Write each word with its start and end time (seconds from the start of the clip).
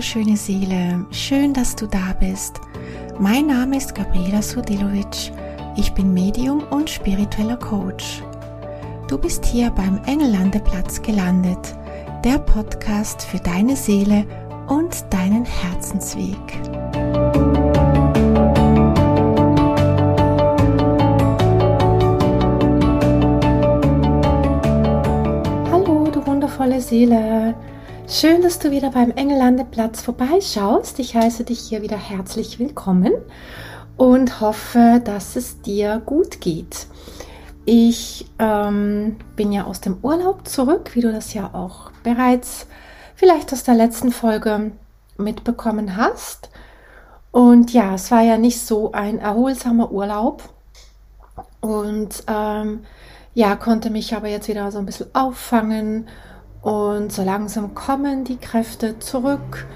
wunderschöne 0.00 0.38
Seele, 0.38 1.04
schön, 1.10 1.52
dass 1.52 1.76
du 1.76 1.86
da 1.86 2.16
bist. 2.18 2.58
Mein 3.18 3.48
Name 3.48 3.76
ist 3.76 3.94
Gabriela 3.94 4.40
Sudilovic. 4.40 5.30
Ich 5.76 5.92
bin 5.92 6.14
Medium 6.14 6.62
und 6.70 6.88
spiritueller 6.88 7.58
Coach. 7.58 8.22
Du 9.08 9.18
bist 9.18 9.44
hier 9.44 9.70
beim 9.70 10.00
Engellandeplatz 10.06 11.02
gelandet, 11.02 11.74
der 12.24 12.38
Podcast 12.38 13.20
für 13.20 13.40
deine 13.40 13.76
Seele 13.76 14.24
und 14.68 15.04
deinen 15.10 15.44
Herzensweg. 15.44 16.38
Hallo, 25.70 26.10
du 26.10 26.26
wundervolle 26.26 26.80
Seele. 26.80 27.54
Schön, 28.12 28.42
dass 28.42 28.58
du 28.58 28.72
wieder 28.72 28.90
beim 28.90 29.12
Engellandeplatz 29.12 30.02
vorbeischaust. 30.02 30.98
Ich 30.98 31.14
heiße 31.14 31.44
dich 31.44 31.60
hier 31.60 31.80
wieder 31.80 31.96
herzlich 31.96 32.58
willkommen 32.58 33.12
und 33.96 34.40
hoffe, 34.40 35.00
dass 35.04 35.36
es 35.36 35.62
dir 35.62 36.02
gut 36.04 36.40
geht. 36.40 36.88
Ich 37.66 38.28
ähm, 38.40 39.16
bin 39.36 39.52
ja 39.52 39.62
aus 39.62 39.80
dem 39.80 39.98
Urlaub 40.02 40.48
zurück, 40.48 40.96
wie 40.96 41.02
du 41.02 41.12
das 41.12 41.34
ja 41.34 41.50
auch 41.54 41.92
bereits 42.02 42.66
vielleicht 43.14 43.52
aus 43.52 43.62
der 43.62 43.74
letzten 43.74 44.10
Folge 44.10 44.72
mitbekommen 45.16 45.96
hast. 45.96 46.50
Und 47.30 47.72
ja, 47.72 47.94
es 47.94 48.10
war 48.10 48.22
ja 48.22 48.38
nicht 48.38 48.60
so 48.60 48.90
ein 48.90 49.20
erholsamer 49.20 49.92
Urlaub. 49.92 50.52
Und 51.60 52.24
ähm, 52.26 52.80
ja, 53.34 53.54
konnte 53.54 53.88
mich 53.88 54.16
aber 54.16 54.26
jetzt 54.26 54.48
wieder 54.48 54.72
so 54.72 54.80
ein 54.80 54.86
bisschen 54.86 55.14
auffangen 55.14 56.08
und 56.62 57.12
so 57.12 57.22
langsam 57.22 57.74
kommen 57.74 58.24
die 58.24 58.36
Kräfte 58.36 58.98
zurück. 58.98 59.66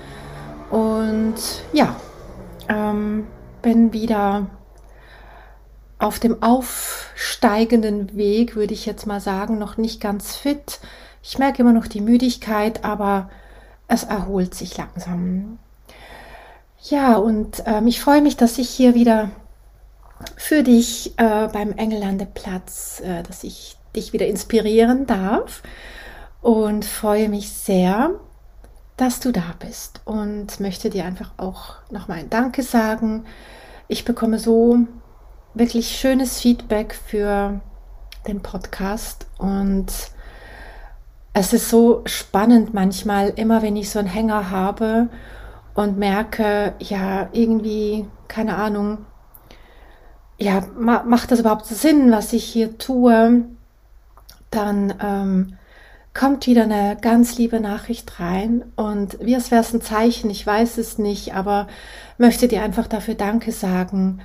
Und 0.71 1.35
ja, 1.73 1.97
ähm, 2.69 3.27
bin 3.63 3.93
wieder 3.93 4.47
auf 5.99 6.19
dem 6.19 6.43
aufsteigenden 6.43 8.15
Weg, 8.17 8.57
würde 8.57 8.75
ich 8.75 8.85
jetzt 8.85 9.07
mal 9.07 9.21
sagen, 9.21 9.59
noch 9.59 9.77
nicht 9.77 10.01
ganz 10.01 10.37
fit. 10.37 10.81
Ich 11.23 11.39
merke 11.39 11.63
immer 11.63 11.73
noch 11.73 11.87
die 11.87 12.03
Müdigkeit, 12.03 12.85
aber 12.85 13.31
es 13.89 14.05
erholt 14.05 14.55
sich 14.55 14.77
langsam. 14.77 15.59
Ja, 16.83 17.17
und 17.17 17.63
ähm, 17.65 17.87
ich 17.87 18.01
freue 18.01 18.21
mich, 18.21 18.37
dass 18.37 18.59
ich 18.59 18.69
hier 18.69 18.95
wieder 18.95 19.31
für 20.37 20.63
dich 20.63 21.19
äh, 21.19 21.49
beim 21.49 21.73
Engellandeplatz, 21.73 23.01
äh, 23.01 23.23
dass 23.23 23.45
ich 23.45 23.77
dich 23.97 24.13
wieder 24.13 24.27
inspirieren 24.27 25.07
darf 25.07 25.63
und 26.45 26.85
freue 26.85 27.31
mich 27.31 27.51
sehr, 27.51 28.11
dass 28.99 29.19
du 29.19 29.33
da 29.33 29.55
bist 29.59 30.03
und 30.05 30.61
möchte 30.61 30.91
dir 30.91 31.07
einfach 31.07 31.33
auch 31.39 31.77
nochmal 31.91 32.19
ein 32.19 32.29
Danke 32.29 32.63
sagen. 32.63 33.25
Ich 33.89 34.05
bekomme 34.05 34.39
so 34.39 34.81
wirklich 35.55 35.97
schönes 35.97 36.43
Feedback 36.43 36.95
für 36.95 37.61
den 38.29 38.43
Podcast 38.43 39.27
und 39.39 39.87
es 41.33 41.55
ist 41.55 41.71
so 41.71 42.03
spannend 42.05 42.75
manchmal, 42.75 43.31
immer 43.31 43.63
wenn 43.63 43.77
ich 43.77 43.89
so 43.89 43.99
einen 43.99 44.09
Hänger 44.09 44.51
habe 44.51 45.09
und 45.73 45.97
merke, 45.97 46.75
ja, 46.79 47.31
irgendwie, 47.33 48.07
keine 48.29 48.57
Ahnung, 48.57 49.07
ja, 50.37 50.63
macht 50.77 51.31
das 51.31 51.41
überhaupt 51.41 51.65
Sinn, 51.65 52.13
was 52.13 52.35
ich 52.35 52.45
hier 52.45 52.77
tue? 52.77 53.47
Dann 54.51 54.95
ähm, 55.01 55.57
kommt 56.15 56.47
wieder 56.47 56.63
eine 56.63 56.97
ganz 57.01 57.37
liebe 57.37 57.59
Nachricht 57.59 58.21
rein 58.21 58.65
und 58.77 59.19
wie 59.21 59.35
es 59.35 59.51
wäre 59.51 59.63
es 59.63 59.75
ein 59.75 59.83
Zeichen, 59.83 60.31
ich 60.31 60.47
weiß 60.47 60.79
es 60.79 60.97
nicht, 60.97 61.35
aber 61.35 61.67
möchte 62.19 62.47
dir 62.47 62.63
einfach 62.63 62.87
dafür 62.87 63.15
Danke 63.15 63.51
sagen, 63.51 64.21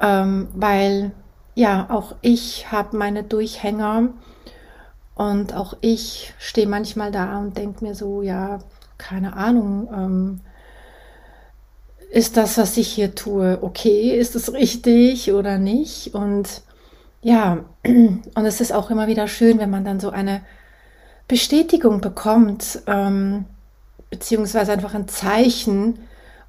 ähm, 0.00 0.48
weil 0.54 1.12
ja, 1.54 1.88
auch 1.88 2.16
ich 2.20 2.72
habe 2.72 2.96
meine 2.96 3.22
Durchhänger 3.22 4.08
und 5.14 5.54
auch 5.54 5.76
ich 5.80 6.34
stehe 6.38 6.66
manchmal 6.66 7.12
da 7.12 7.38
und 7.38 7.56
denke 7.56 7.84
mir 7.84 7.94
so, 7.94 8.22
ja, 8.22 8.58
keine 8.98 9.36
Ahnung, 9.36 9.88
ähm, 9.94 10.40
ist 12.10 12.36
das, 12.36 12.58
was 12.58 12.76
ich 12.76 12.88
hier 12.88 13.14
tue, 13.14 13.58
okay? 13.62 14.18
Ist 14.18 14.34
es 14.34 14.52
richtig 14.52 15.32
oder 15.32 15.58
nicht? 15.58 16.12
Und 16.12 16.62
ja, 17.22 17.64
und 17.84 18.44
es 18.44 18.60
ist 18.60 18.72
auch 18.72 18.90
immer 18.90 19.06
wieder 19.06 19.28
schön, 19.28 19.58
wenn 19.60 19.70
man 19.70 19.84
dann 19.84 20.00
so 20.00 20.10
eine 20.10 20.40
Bestätigung 21.30 22.00
bekommt, 22.00 22.82
ähm, 22.88 23.44
beziehungsweise 24.10 24.72
einfach 24.72 24.94
ein 24.94 25.06
Zeichen 25.06 26.00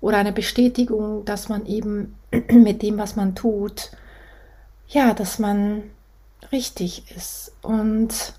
oder 0.01 0.17
eine 0.17 0.31
Bestätigung, 0.31 1.23
dass 1.23 1.49
man 1.49 1.67
eben 1.67 2.15
mit 2.49 2.81
dem, 2.81 2.97
was 2.97 3.15
man 3.15 3.35
tut, 3.35 3.91
ja, 4.87 5.13
dass 5.13 5.37
man 5.37 5.83
richtig 6.51 7.15
ist. 7.15 7.53
Und 7.61 8.33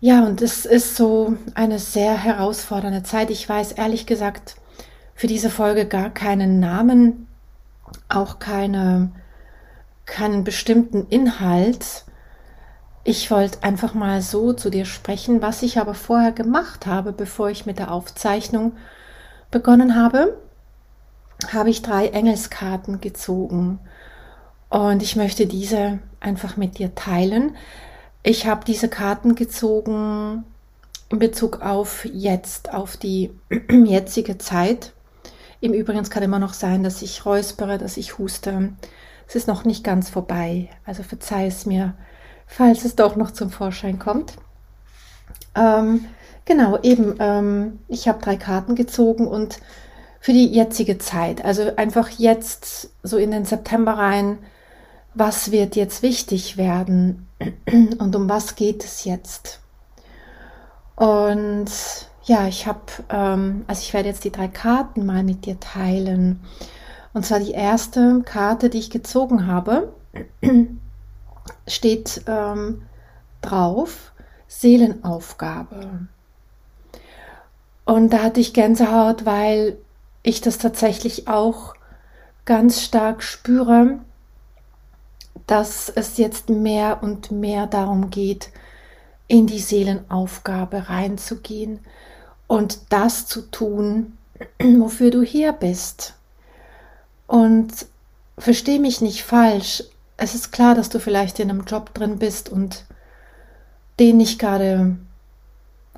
ja, 0.00 0.26
und 0.26 0.42
es 0.42 0.66
ist 0.66 0.96
so 0.96 1.36
eine 1.54 1.78
sehr 1.78 2.16
herausfordernde 2.16 3.04
Zeit. 3.04 3.30
Ich 3.30 3.48
weiß 3.48 3.70
ehrlich 3.70 4.04
gesagt 4.04 4.56
für 5.14 5.28
diese 5.28 5.48
Folge 5.48 5.86
gar 5.86 6.10
keinen 6.10 6.58
Namen, 6.58 7.28
auch 8.08 8.40
keine, 8.40 9.12
keinen 10.06 10.42
bestimmten 10.42 11.06
Inhalt. 11.08 12.04
Ich 13.08 13.30
wollte 13.30 13.62
einfach 13.62 13.94
mal 13.94 14.20
so 14.20 14.52
zu 14.52 14.68
dir 14.68 14.84
sprechen, 14.84 15.40
was 15.40 15.62
ich 15.62 15.78
aber 15.78 15.94
vorher 15.94 16.32
gemacht 16.32 16.86
habe, 16.86 17.12
bevor 17.12 17.48
ich 17.48 17.64
mit 17.64 17.78
der 17.78 17.92
Aufzeichnung 17.92 18.72
begonnen 19.52 19.94
habe, 19.94 20.36
habe 21.52 21.70
ich 21.70 21.82
drei 21.82 22.08
Engelskarten 22.08 23.00
gezogen 23.00 23.78
und 24.70 25.04
ich 25.04 25.14
möchte 25.14 25.46
diese 25.46 26.00
einfach 26.18 26.56
mit 26.56 26.78
dir 26.78 26.96
teilen. 26.96 27.54
Ich 28.24 28.48
habe 28.48 28.64
diese 28.64 28.88
Karten 28.88 29.36
gezogen 29.36 30.42
in 31.08 31.20
Bezug 31.20 31.62
auf 31.62 32.04
jetzt, 32.06 32.74
auf 32.74 32.96
die 32.96 33.30
jetzige 33.70 34.36
Zeit. 34.38 34.94
Im 35.60 35.74
Übrigen 35.74 36.02
kann 36.10 36.24
immer 36.24 36.40
noch 36.40 36.54
sein, 36.54 36.82
dass 36.82 37.02
ich 37.02 37.24
räuspere, 37.24 37.78
dass 37.78 37.98
ich 37.98 38.18
huste. 38.18 38.72
Es 39.28 39.36
ist 39.36 39.46
noch 39.46 39.64
nicht 39.64 39.84
ganz 39.84 40.10
vorbei, 40.10 40.70
also 40.84 41.04
verzeih 41.04 41.46
es 41.46 41.66
mir 41.66 41.94
falls 42.46 42.84
es 42.84 42.96
doch 42.96 43.16
noch 43.16 43.30
zum 43.30 43.50
Vorschein 43.50 43.98
kommt. 43.98 44.34
Ähm, 45.54 46.06
genau, 46.44 46.78
eben, 46.82 47.16
ähm, 47.18 47.80
ich 47.88 48.08
habe 48.08 48.22
drei 48.22 48.36
Karten 48.36 48.74
gezogen 48.74 49.26
und 49.26 49.58
für 50.20 50.32
die 50.32 50.46
jetzige 50.46 50.98
Zeit, 50.98 51.44
also 51.44 51.74
einfach 51.76 52.08
jetzt 52.10 52.90
so 53.02 53.16
in 53.16 53.30
den 53.30 53.44
September 53.44 53.92
rein, 53.92 54.38
was 55.14 55.50
wird 55.50 55.76
jetzt 55.76 56.02
wichtig 56.02 56.56
werden 56.56 57.26
und 57.98 58.14
um 58.14 58.28
was 58.28 58.54
geht 58.54 58.84
es 58.84 59.04
jetzt? 59.04 59.60
Und 60.96 61.70
ja, 62.24 62.48
ich 62.48 62.66
habe, 62.66 62.80
ähm, 63.08 63.64
also 63.66 63.80
ich 63.82 63.94
werde 63.94 64.08
jetzt 64.08 64.24
die 64.24 64.32
drei 64.32 64.48
Karten 64.48 65.06
mal 65.06 65.22
mit 65.22 65.46
dir 65.46 65.60
teilen. 65.60 66.40
Und 67.12 67.24
zwar 67.24 67.38
die 67.38 67.52
erste 67.52 68.22
Karte, 68.24 68.68
die 68.68 68.78
ich 68.78 68.90
gezogen 68.90 69.46
habe, 69.46 69.92
steht 71.66 72.22
ähm, 72.26 72.82
drauf 73.42 74.12
Seelenaufgabe. 74.48 76.06
Und 77.84 78.12
da 78.12 78.22
hatte 78.22 78.40
ich 78.40 78.52
Gänsehaut, 78.52 79.24
weil 79.24 79.78
ich 80.22 80.40
das 80.40 80.58
tatsächlich 80.58 81.28
auch 81.28 81.74
ganz 82.44 82.82
stark 82.82 83.22
spüre, 83.22 83.98
dass 85.46 85.88
es 85.88 86.16
jetzt 86.16 86.48
mehr 86.48 87.02
und 87.02 87.30
mehr 87.30 87.66
darum 87.66 88.10
geht, 88.10 88.50
in 89.28 89.46
die 89.46 89.60
Seelenaufgabe 89.60 90.88
reinzugehen 90.88 91.80
und 92.46 92.92
das 92.92 93.26
zu 93.26 93.42
tun, 93.42 94.16
wofür 94.60 95.10
du 95.10 95.22
hier 95.22 95.52
bist. 95.52 96.14
Und 97.26 97.86
versteh 98.38 98.78
mich 98.78 99.00
nicht 99.00 99.24
falsch, 99.24 99.84
es 100.16 100.34
ist 100.34 100.52
klar, 100.52 100.74
dass 100.74 100.88
du 100.88 100.98
vielleicht 100.98 101.38
in 101.40 101.50
einem 101.50 101.64
Job 101.64 101.92
drin 101.94 102.18
bist 102.18 102.48
und 102.48 102.84
den 103.98 104.16
nicht 104.16 104.38
gerade 104.38 104.96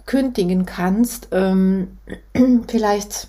kündigen 0.06 0.66
kannst. 0.66 1.28
Ähm, 1.32 1.98
vielleicht 2.68 3.28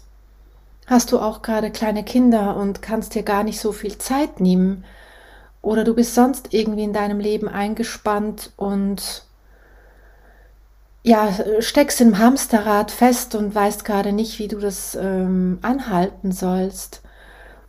hast 0.88 1.12
du 1.12 1.19
auch 1.19 1.41
gerade 1.41 1.71
kleine 1.71 2.03
Kinder 2.03 2.56
und 2.56 2.81
kannst 2.81 3.13
dir 3.13 3.24
gar 3.24 3.44
nicht 3.44 3.59
so 3.59 3.71
viel 3.71 3.97
Zeit 3.97 4.39
nehmen. 4.39 4.83
Oder 5.62 5.83
du 5.83 5.94
bist 5.94 6.15
sonst 6.15 6.53
irgendwie 6.53 6.83
in 6.83 6.94
deinem 6.94 7.19
Leben 7.19 7.47
eingespannt 7.47 8.51
und 8.56 9.25
ja, 11.03 11.33
steckst 11.59 12.01
im 12.01 12.18
Hamsterrad 12.18 12.92
fest 12.92 13.35
und 13.35 13.56
weißt 13.56 13.85
gerade 13.85 14.12
nicht, 14.12 14.39
wie 14.39 14.47
du 14.47 14.57
das 14.57 14.95
ähm, 14.95 15.59
anhalten 15.62 16.31
sollst. 16.31 17.01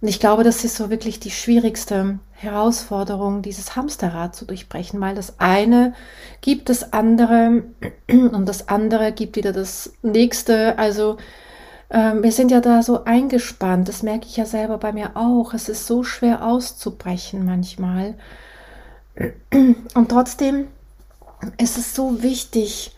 Und 0.00 0.08
ich 0.08 0.20
glaube, 0.20 0.44
das 0.44 0.64
ist 0.64 0.76
so 0.76 0.90
wirklich 0.90 1.20
die 1.20 1.30
schwierigste 1.30 2.18
Herausforderung, 2.40 3.42
dieses 3.42 3.76
Hamsterrad 3.76 4.34
zu 4.34 4.46
durchbrechen, 4.46 4.98
weil 4.98 5.14
das 5.14 5.38
eine 5.38 5.92
gibt 6.40 6.70
das 6.70 6.94
andere 6.94 7.64
und 8.10 8.46
das 8.46 8.68
andere 8.68 9.12
gibt 9.12 9.36
wieder 9.36 9.52
das 9.52 9.92
nächste. 10.00 10.78
Also 10.78 11.18
ähm, 11.90 12.22
wir 12.22 12.32
sind 12.32 12.50
ja 12.50 12.62
da 12.62 12.82
so 12.82 13.04
eingespannt, 13.04 13.88
das 13.88 14.02
merke 14.02 14.24
ich 14.24 14.38
ja 14.38 14.46
selber 14.46 14.78
bei 14.78 14.92
mir 14.92 15.18
auch. 15.18 15.52
Es 15.52 15.68
ist 15.68 15.86
so 15.86 16.02
schwer 16.02 16.46
auszubrechen 16.46 17.44
manchmal. 17.44 18.14
Und 19.94 20.08
trotzdem 20.08 20.68
ist 21.58 21.76
es 21.76 21.94
so 21.94 22.22
wichtig, 22.22 22.96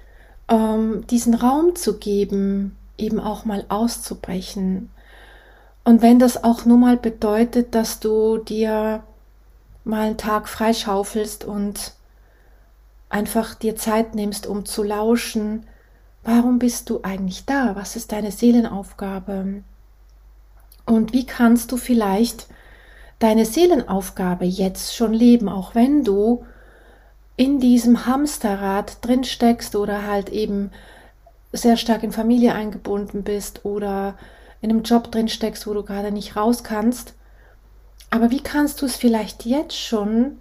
ähm, 0.49 1.05
diesen 1.09 1.35
Raum 1.35 1.75
zu 1.75 1.99
geben, 1.99 2.77
eben 2.97 3.19
auch 3.19 3.44
mal 3.44 3.65
auszubrechen. 3.69 4.91
Und 5.83 6.00
wenn 6.00 6.21
das 6.21 6.44
auch 6.44 6.65
nur 6.65 6.79
mal 6.79 6.97
bedeutet, 6.97 7.75
dass 7.75 7.99
du 7.99 8.39
dir 8.39 9.03
mal 9.84 10.06
einen 10.06 10.19
Tag 10.19 10.49
freischaufelst 10.49 11.44
und 11.44 11.93
einfach 13.08 13.55
dir 13.55 13.76
Zeit 13.76 14.14
nimmst, 14.14 14.46
um 14.46 14.64
zu 14.64 14.82
lauschen, 14.82 15.67
warum 16.25 16.58
bist 16.58 16.88
du 16.88 17.00
eigentlich 17.02 17.44
da? 17.44 17.75
Was 17.75 17.96
ist 17.96 18.12
deine 18.12 18.32
Seelenaufgabe? 18.32 19.62
Und 20.87 21.12
wie 21.12 21.26
kannst 21.26 21.73
du 21.73 21.76
vielleicht 21.76 22.46
deine 23.19 23.44
Seelenaufgabe 23.44 24.44
jetzt 24.44 24.96
schon 24.96 25.12
leben, 25.12 25.49
auch 25.49 25.75
wenn 25.75 26.05
du 26.05 26.44
in 27.37 27.61
diesem 27.61 28.06
Hamsterrad 28.06 29.05
drin 29.05 29.25
steckst 29.25 29.76
oder 29.76 30.06
halt 30.06 30.29
eben 30.29 30.70
sehr 31.52 31.76
stark 31.76 32.02
in 32.02 32.12
Familie 32.12 32.55
eingebunden 32.55 33.23
bist 33.23 33.64
oder 33.64 34.17
in 34.61 34.70
einem 34.70 34.82
Job 34.82 35.11
drin 35.11 35.29
steckst, 35.29 35.67
wo 35.67 35.75
du 35.75 35.82
gerade 35.82 36.12
nicht 36.12 36.37
raus 36.37 36.64
kannst. 36.64 37.14
Aber 38.12 38.31
wie 38.31 38.43
kannst 38.43 38.82
du 38.82 38.87
es 38.87 38.94
vielleicht 38.94 39.47
jetzt 39.47 39.75
schon 39.75 40.38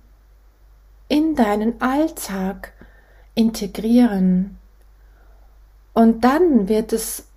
in 1.08 1.36
deinen 1.36 1.80
Alltag 1.80 2.74
integrieren? 3.34 4.58
Und 5.94 6.26
dann 6.26 6.68
wird 6.68 6.92
es 6.92 7.30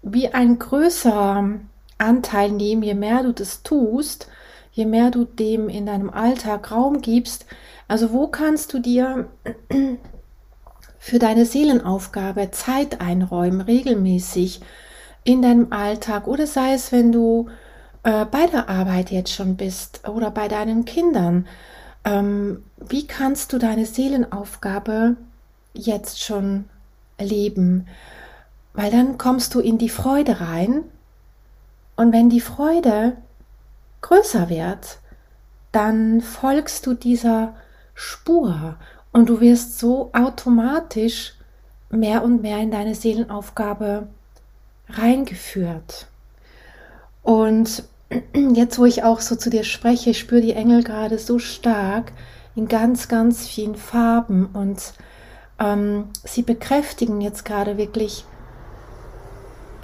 wie 0.00 0.28
ein 0.28 0.58
größerer 0.58 1.50
Anteil 1.98 2.50
nehmen, 2.50 2.82
je 2.82 2.94
mehr 2.94 3.22
du 3.22 3.32
das 3.32 3.62
tust, 3.62 4.28
je 4.72 4.86
mehr 4.86 5.10
du 5.10 5.26
dem 5.26 5.68
in 5.68 5.84
deinem 5.84 6.08
Alltag 6.08 6.70
Raum 6.70 7.02
gibst. 7.02 7.44
Also 7.88 8.10
wo 8.10 8.28
kannst 8.28 8.72
du 8.72 8.78
dir 8.78 9.28
für 10.98 11.18
deine 11.18 11.44
Seelenaufgabe 11.44 12.50
Zeit 12.52 13.02
einräumen, 13.02 13.60
regelmäßig 13.60 14.62
in 15.24 15.42
deinem 15.42 15.74
Alltag 15.74 16.26
oder 16.26 16.46
sei 16.46 16.72
es, 16.72 16.90
wenn 16.90 17.12
du 17.12 17.50
äh, 18.02 18.24
bei 18.24 18.46
der 18.46 18.68
Arbeit 18.68 19.10
jetzt 19.10 19.32
schon 19.32 19.56
bist 19.56 20.08
oder 20.08 20.30
bei 20.30 20.48
deinen 20.48 20.84
Kindern. 20.84 21.46
Ähm, 22.04 22.64
wie 22.78 23.06
kannst 23.06 23.52
du 23.52 23.58
deine 23.58 23.86
Seelenaufgabe 23.86 25.16
jetzt 25.72 26.20
schon 26.20 26.64
leben? 27.20 27.86
Weil 28.74 28.90
dann 28.90 29.18
kommst 29.18 29.54
du 29.54 29.60
in 29.60 29.78
die 29.78 29.88
Freude 29.88 30.40
rein 30.40 30.84
und 31.96 32.12
wenn 32.12 32.30
die 32.30 32.40
Freude 32.40 33.16
größer 34.00 34.48
wird, 34.48 34.98
dann 35.70 36.20
folgst 36.20 36.86
du 36.86 36.94
dieser 36.94 37.54
Spur 37.94 38.76
und 39.12 39.28
du 39.28 39.40
wirst 39.40 39.78
so 39.78 40.10
automatisch 40.12 41.34
mehr 41.90 42.24
und 42.24 42.42
mehr 42.42 42.58
in 42.58 42.70
deine 42.70 42.94
Seelenaufgabe 42.94 44.08
reingeführt. 44.88 46.06
Und 47.22 47.84
jetzt, 48.54 48.78
wo 48.78 48.84
ich 48.84 49.02
auch 49.04 49.20
so 49.20 49.36
zu 49.36 49.50
dir 49.50 49.64
spreche, 49.64 50.10
ich 50.10 50.18
spüre 50.18 50.40
die 50.40 50.52
Engel 50.52 50.82
gerade 50.82 51.18
so 51.18 51.38
stark 51.38 52.12
in 52.54 52.68
ganz, 52.68 53.08
ganz 53.08 53.46
vielen 53.46 53.76
Farben 53.76 54.46
und 54.46 54.92
ähm, 55.58 56.08
sie 56.24 56.42
bekräftigen 56.42 57.20
jetzt 57.20 57.44
gerade 57.44 57.76
wirklich, 57.78 58.24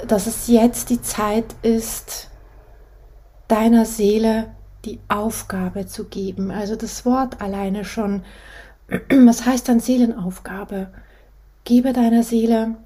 dass 0.07 0.27
es 0.27 0.49
jetzt 0.49 0.91
die 0.91 1.03
Zeit 1.03 1.57
ist, 1.63 2.31
deiner 3.49 3.85
Seele 3.85 4.49
die 4.85 5.01
Aufgabe 5.09 5.87
zu 5.87 6.05
geben. 6.05 6.51
Also 6.51 6.77
das 6.77 7.05
Wort 7.05 7.41
alleine 7.41 7.85
schon. 7.85 8.23
Was 9.11 9.45
heißt 9.45 9.69
dann 9.69 9.81
Seelenaufgabe? 9.81 10.89
Gebe 11.65 11.93
deiner 11.93 12.23
Seele 12.23 12.77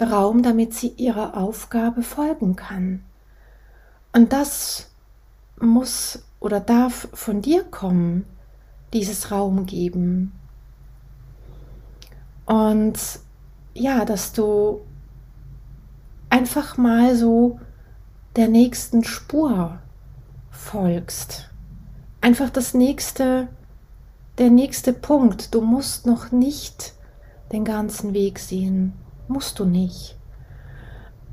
Raum, 0.00 0.42
damit 0.42 0.74
sie 0.74 0.88
ihrer 0.96 1.36
Aufgabe 1.36 2.02
folgen 2.02 2.56
kann. 2.56 3.04
Und 4.14 4.32
das 4.32 4.90
muss 5.60 6.24
oder 6.38 6.60
darf 6.60 7.08
von 7.12 7.42
dir 7.42 7.64
kommen, 7.64 8.24
dieses 8.92 9.32
Raum 9.32 9.66
geben. 9.66 10.32
Und 12.46 12.98
ja, 13.74 14.04
dass 14.04 14.32
du 14.32 14.82
einfach 16.30 16.76
mal 16.76 17.16
so 17.16 17.58
der 18.36 18.46
nächsten 18.46 19.02
Spur 19.02 19.80
folgst. 20.50 21.50
Einfach 22.20 22.50
das 22.50 22.72
nächste, 22.72 23.48
der 24.38 24.50
nächste 24.50 24.92
Punkt. 24.92 25.52
Du 25.54 25.60
musst 25.60 26.06
noch 26.06 26.30
nicht 26.30 26.92
den 27.50 27.64
ganzen 27.64 28.14
Weg 28.14 28.38
sehen. 28.38 28.92
Musst 29.26 29.58
du 29.58 29.64
nicht. 29.64 30.16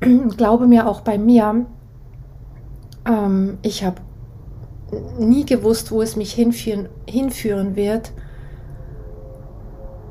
Glaube 0.00 0.66
mir 0.66 0.88
auch 0.88 1.02
bei 1.02 1.16
mir, 1.16 1.66
ähm, 3.06 3.58
ich 3.62 3.84
habe 3.84 4.00
nie 5.18 5.44
gewusst, 5.44 5.90
wo 5.90 6.02
es 6.02 6.16
mich 6.16 6.32
hinführen, 6.32 6.88
hinführen 7.08 7.76
wird. 7.76 8.12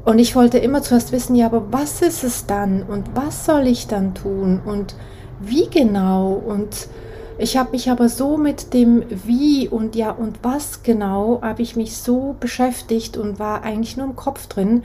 Und 0.03 0.17
ich 0.17 0.35
wollte 0.35 0.57
immer 0.57 0.81
zuerst 0.81 1.11
wissen, 1.11 1.35
ja, 1.35 1.45
aber 1.45 1.71
was 1.71 2.01
ist 2.01 2.23
es 2.23 2.47
dann 2.47 2.83
und 2.83 3.15
was 3.15 3.45
soll 3.45 3.67
ich 3.67 3.87
dann 3.87 4.15
tun 4.15 4.59
und 4.65 4.95
wie 5.39 5.67
genau 5.69 6.33
und 6.33 6.87
ich 7.37 7.57
habe 7.57 7.71
mich 7.71 7.89
aber 7.89 8.09
so 8.09 8.37
mit 8.37 8.73
dem 8.73 9.03
Wie 9.09 9.67
und 9.67 9.95
ja 9.95 10.11
und 10.11 10.43
was 10.43 10.83
genau, 10.83 11.41
habe 11.41 11.61
ich 11.61 11.75
mich 11.75 11.97
so 11.97 12.35
beschäftigt 12.39 13.17
und 13.17 13.39
war 13.39 13.63
eigentlich 13.63 13.97
nur 13.97 14.05
im 14.05 14.15
Kopf 14.15 14.47
drin. 14.47 14.83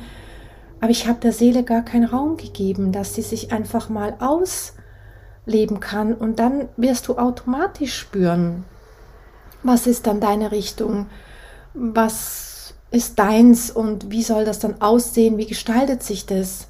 Aber 0.80 0.90
ich 0.90 1.06
habe 1.06 1.20
der 1.20 1.32
Seele 1.32 1.64
gar 1.64 1.82
keinen 1.82 2.04
Raum 2.04 2.36
gegeben, 2.36 2.92
dass 2.92 3.14
sie 3.14 3.22
sich 3.22 3.52
einfach 3.52 3.88
mal 3.88 4.16
ausleben 5.46 5.80
kann 5.80 6.14
und 6.14 6.38
dann 6.38 6.68
wirst 6.76 7.08
du 7.08 7.18
automatisch 7.18 7.96
spüren, 7.96 8.64
was 9.62 9.86
ist 9.86 10.06
dann 10.06 10.20
deine 10.20 10.52
Richtung, 10.52 11.06
was 11.74 12.74
ist 12.90 13.18
deins 13.18 13.70
und 13.70 14.10
wie 14.10 14.22
soll 14.22 14.44
das 14.44 14.58
dann 14.58 14.80
aussehen, 14.80 15.38
wie 15.38 15.46
gestaltet 15.46 16.02
sich 16.02 16.26
das. 16.26 16.68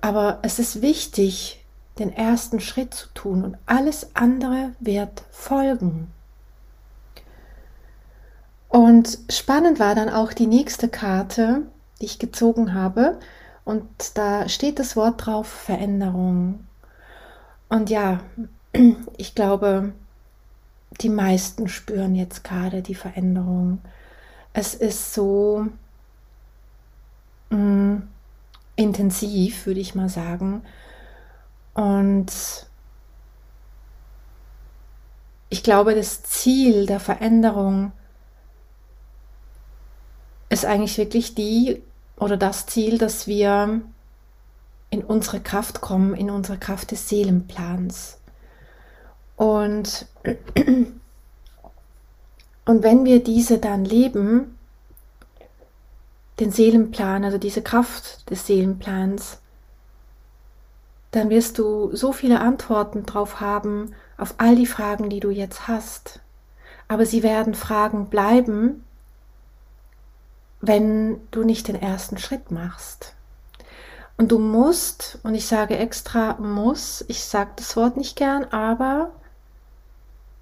Aber 0.00 0.38
es 0.42 0.58
ist 0.58 0.82
wichtig, 0.82 1.64
den 1.98 2.12
ersten 2.12 2.60
Schritt 2.60 2.94
zu 2.94 3.08
tun 3.14 3.44
und 3.44 3.56
alles 3.66 4.14
andere 4.14 4.72
wird 4.80 5.22
folgen. 5.30 6.08
Und 8.68 9.18
spannend 9.30 9.78
war 9.78 9.94
dann 9.94 10.08
auch 10.08 10.32
die 10.32 10.48
nächste 10.48 10.88
Karte, 10.88 11.62
die 12.00 12.06
ich 12.06 12.18
gezogen 12.18 12.74
habe. 12.74 13.20
Und 13.64 13.86
da 14.14 14.48
steht 14.48 14.80
das 14.80 14.96
Wort 14.96 15.24
drauf 15.24 15.46
Veränderung. 15.46 16.66
Und 17.74 17.90
ja, 17.90 18.20
ich 19.16 19.34
glaube, 19.34 19.92
die 21.00 21.08
meisten 21.08 21.66
spüren 21.66 22.14
jetzt 22.14 22.44
gerade 22.44 22.82
die 22.82 22.94
Veränderung. 22.94 23.80
Es 24.52 24.76
ist 24.76 25.12
so 25.12 25.66
mh, 27.50 27.58
mm, 27.58 28.08
intensiv, 28.76 29.66
würde 29.66 29.80
ich 29.80 29.96
mal 29.96 30.08
sagen. 30.08 30.62
Und 31.74 32.30
ich 35.48 35.64
glaube, 35.64 35.96
das 35.96 36.22
Ziel 36.22 36.86
der 36.86 37.00
Veränderung 37.00 37.90
ist 40.48 40.64
eigentlich 40.64 40.96
wirklich 40.96 41.34
die 41.34 41.82
oder 42.18 42.36
das 42.36 42.66
Ziel, 42.66 42.98
dass 42.98 43.26
wir 43.26 43.82
in 44.94 45.02
unsere 45.02 45.40
Kraft 45.40 45.80
kommen, 45.80 46.14
in 46.14 46.30
unsere 46.30 46.56
Kraft 46.56 46.92
des 46.92 47.08
Seelenplans. 47.08 48.18
Und, 49.34 50.06
und 52.64 52.82
wenn 52.84 53.04
wir 53.04 53.22
diese 53.22 53.58
dann 53.58 53.84
leben, 53.84 54.56
den 56.38 56.52
Seelenplan, 56.52 57.24
also 57.24 57.38
diese 57.38 57.60
Kraft 57.60 58.30
des 58.30 58.46
Seelenplans, 58.46 59.38
dann 61.10 61.28
wirst 61.28 61.58
du 61.58 61.94
so 61.94 62.12
viele 62.12 62.40
Antworten 62.40 63.04
drauf 63.04 63.40
haben 63.40 63.94
auf 64.16 64.34
all 64.38 64.54
die 64.54 64.66
Fragen, 64.66 65.10
die 65.10 65.20
du 65.20 65.30
jetzt 65.30 65.66
hast. 65.66 66.20
Aber 66.86 67.04
sie 67.04 67.24
werden 67.24 67.54
Fragen 67.54 68.06
bleiben, 68.06 68.84
wenn 70.60 71.20
du 71.32 71.42
nicht 71.42 71.66
den 71.66 71.82
ersten 71.82 72.18
Schritt 72.18 72.52
machst. 72.52 73.13
Und 74.16 74.30
du 74.30 74.38
musst, 74.38 75.18
und 75.22 75.34
ich 75.34 75.46
sage 75.46 75.76
extra 75.76 76.34
muss, 76.34 77.04
ich 77.08 77.24
sage 77.24 77.50
das 77.56 77.76
Wort 77.76 77.96
nicht 77.96 78.16
gern, 78.16 78.44
aber 78.44 79.10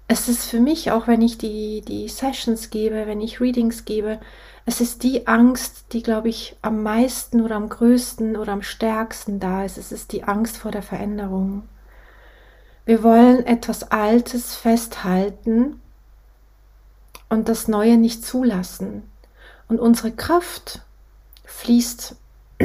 es 0.07 0.29
ist 0.29 0.45
für 0.45 0.59
mich, 0.59 0.91
auch 0.91 1.07
wenn 1.07 1.21
ich 1.21 1.37
die, 1.37 1.81
die 1.81 2.07
Sessions 2.07 2.69
gebe, 2.69 3.07
wenn 3.07 3.21
ich 3.21 3.41
Readings 3.41 3.85
gebe, 3.85 4.19
es 4.65 4.79
ist 4.79 5.03
die 5.03 5.27
Angst, 5.27 5.85
die, 5.91 6.03
glaube 6.03 6.29
ich, 6.29 6.55
am 6.61 6.83
meisten 6.83 7.41
oder 7.41 7.55
am 7.55 7.67
größten 7.67 8.37
oder 8.37 8.53
am 8.53 8.61
stärksten 8.61 9.39
da 9.39 9.65
ist. 9.65 9.77
Es 9.77 9.91
ist 9.91 10.13
die 10.13 10.23
Angst 10.23 10.57
vor 10.57 10.71
der 10.71 10.83
Veränderung. 10.83 11.67
Wir 12.85 13.03
wollen 13.03 13.45
etwas 13.45 13.91
Altes 13.91 14.55
festhalten 14.55 15.81
und 17.29 17.49
das 17.49 17.67
Neue 17.67 17.97
nicht 17.97 18.25
zulassen. 18.25 19.03
Und 19.67 19.79
unsere 19.79 20.11
Kraft 20.11 20.81
fließt 21.45 22.15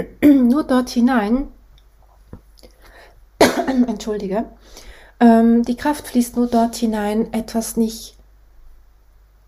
nur 0.22 0.64
dort 0.64 0.90
hinein. 0.90 1.48
Entschuldige. 3.66 4.44
Ähm, 5.20 5.62
die 5.64 5.76
Kraft 5.76 6.08
fließt 6.08 6.36
nur 6.36 6.46
dort 6.46 6.76
hinein, 6.76 7.32
etwas 7.32 7.76
nicht 7.76 8.16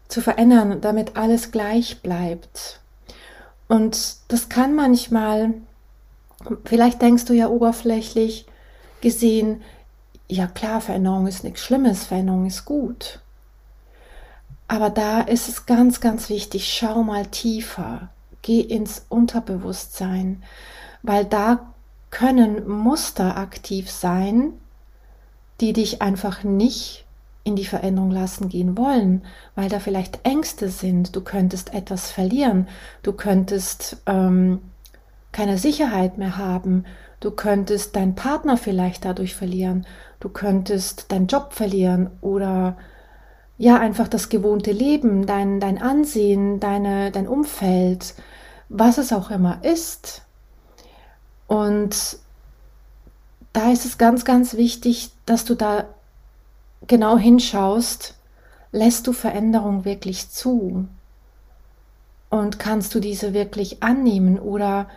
zu 0.08 0.20
verändern, 0.20 0.80
damit 0.80 1.16
alles 1.16 1.52
gleich 1.52 2.02
bleibt. 2.02 2.80
Und 3.68 4.16
das 4.28 4.48
kann 4.48 4.74
manchmal, 4.74 5.54
vielleicht 6.64 7.00
denkst 7.00 7.24
du 7.26 7.32
ja 7.34 7.48
oberflächlich 7.48 8.46
gesehen, 9.00 9.62
ja 10.28 10.46
klar, 10.46 10.80
Veränderung 10.80 11.26
ist 11.26 11.44
nichts 11.44 11.60
Schlimmes, 11.60 12.04
Veränderung 12.04 12.46
ist 12.46 12.64
gut. 12.64 13.20
Aber 14.66 14.90
da 14.90 15.20
ist 15.20 15.48
es 15.48 15.66
ganz, 15.66 16.00
ganz 16.00 16.28
wichtig, 16.28 16.72
schau 16.72 17.02
mal 17.02 17.26
tiefer, 17.26 18.08
geh 18.42 18.60
ins 18.60 19.06
Unterbewusstsein, 19.08 20.42
weil 21.02 21.24
da 21.24 21.72
können 22.10 22.68
Muster 22.68 23.36
aktiv 23.36 23.90
sein, 23.90 24.52
die 25.60 25.72
dich 25.72 26.02
einfach 26.02 26.42
nicht 26.42 27.06
in 27.44 27.56
die 27.56 27.64
Veränderung 27.64 28.10
lassen 28.10 28.48
gehen 28.48 28.76
wollen, 28.76 29.22
weil 29.54 29.68
da 29.68 29.78
vielleicht 29.78 30.20
Ängste 30.24 30.68
sind, 30.68 31.16
du 31.16 31.22
könntest 31.22 31.72
etwas 31.72 32.10
verlieren, 32.10 32.68
du 33.02 33.12
könntest 33.12 33.96
ähm, 34.06 34.60
keine 35.32 35.58
Sicherheit 35.58 36.18
mehr 36.18 36.36
haben, 36.36 36.84
du 37.20 37.30
könntest 37.30 37.96
deinen 37.96 38.14
Partner 38.14 38.56
vielleicht 38.56 39.04
dadurch 39.04 39.34
verlieren, 39.34 39.86
du 40.20 40.28
könntest 40.28 41.12
deinen 41.12 41.28
Job 41.28 41.52
verlieren 41.52 42.10
oder 42.20 42.76
ja 43.56 43.78
einfach 43.78 44.08
das 44.08 44.28
gewohnte 44.28 44.72
Leben, 44.72 45.26
dein, 45.26 45.60
dein 45.60 45.80
Ansehen, 45.80 46.60
deine, 46.60 47.10
dein 47.10 47.28
Umfeld, 47.28 48.14
was 48.70 48.98
es 48.98 49.12
auch 49.12 49.30
immer 49.30 49.62
ist. 49.64 50.22
Und 51.48 52.18
da 53.52 53.72
ist 53.72 53.84
es 53.84 53.98
ganz, 53.98 54.24
ganz 54.24 54.54
wichtig, 54.54 55.10
dass 55.26 55.44
du 55.44 55.56
da 55.56 55.84
genau 56.86 57.18
hinschaust, 57.18 58.14
lässt 58.72 59.06
du 59.06 59.12
Veränderung 59.12 59.84
wirklich 59.84 60.30
zu? 60.30 60.86
Und 62.30 62.60
kannst 62.60 62.94
du 62.94 63.00
diese 63.00 63.34
wirklich 63.34 63.82
annehmen 63.82 64.38
oder 64.38 64.88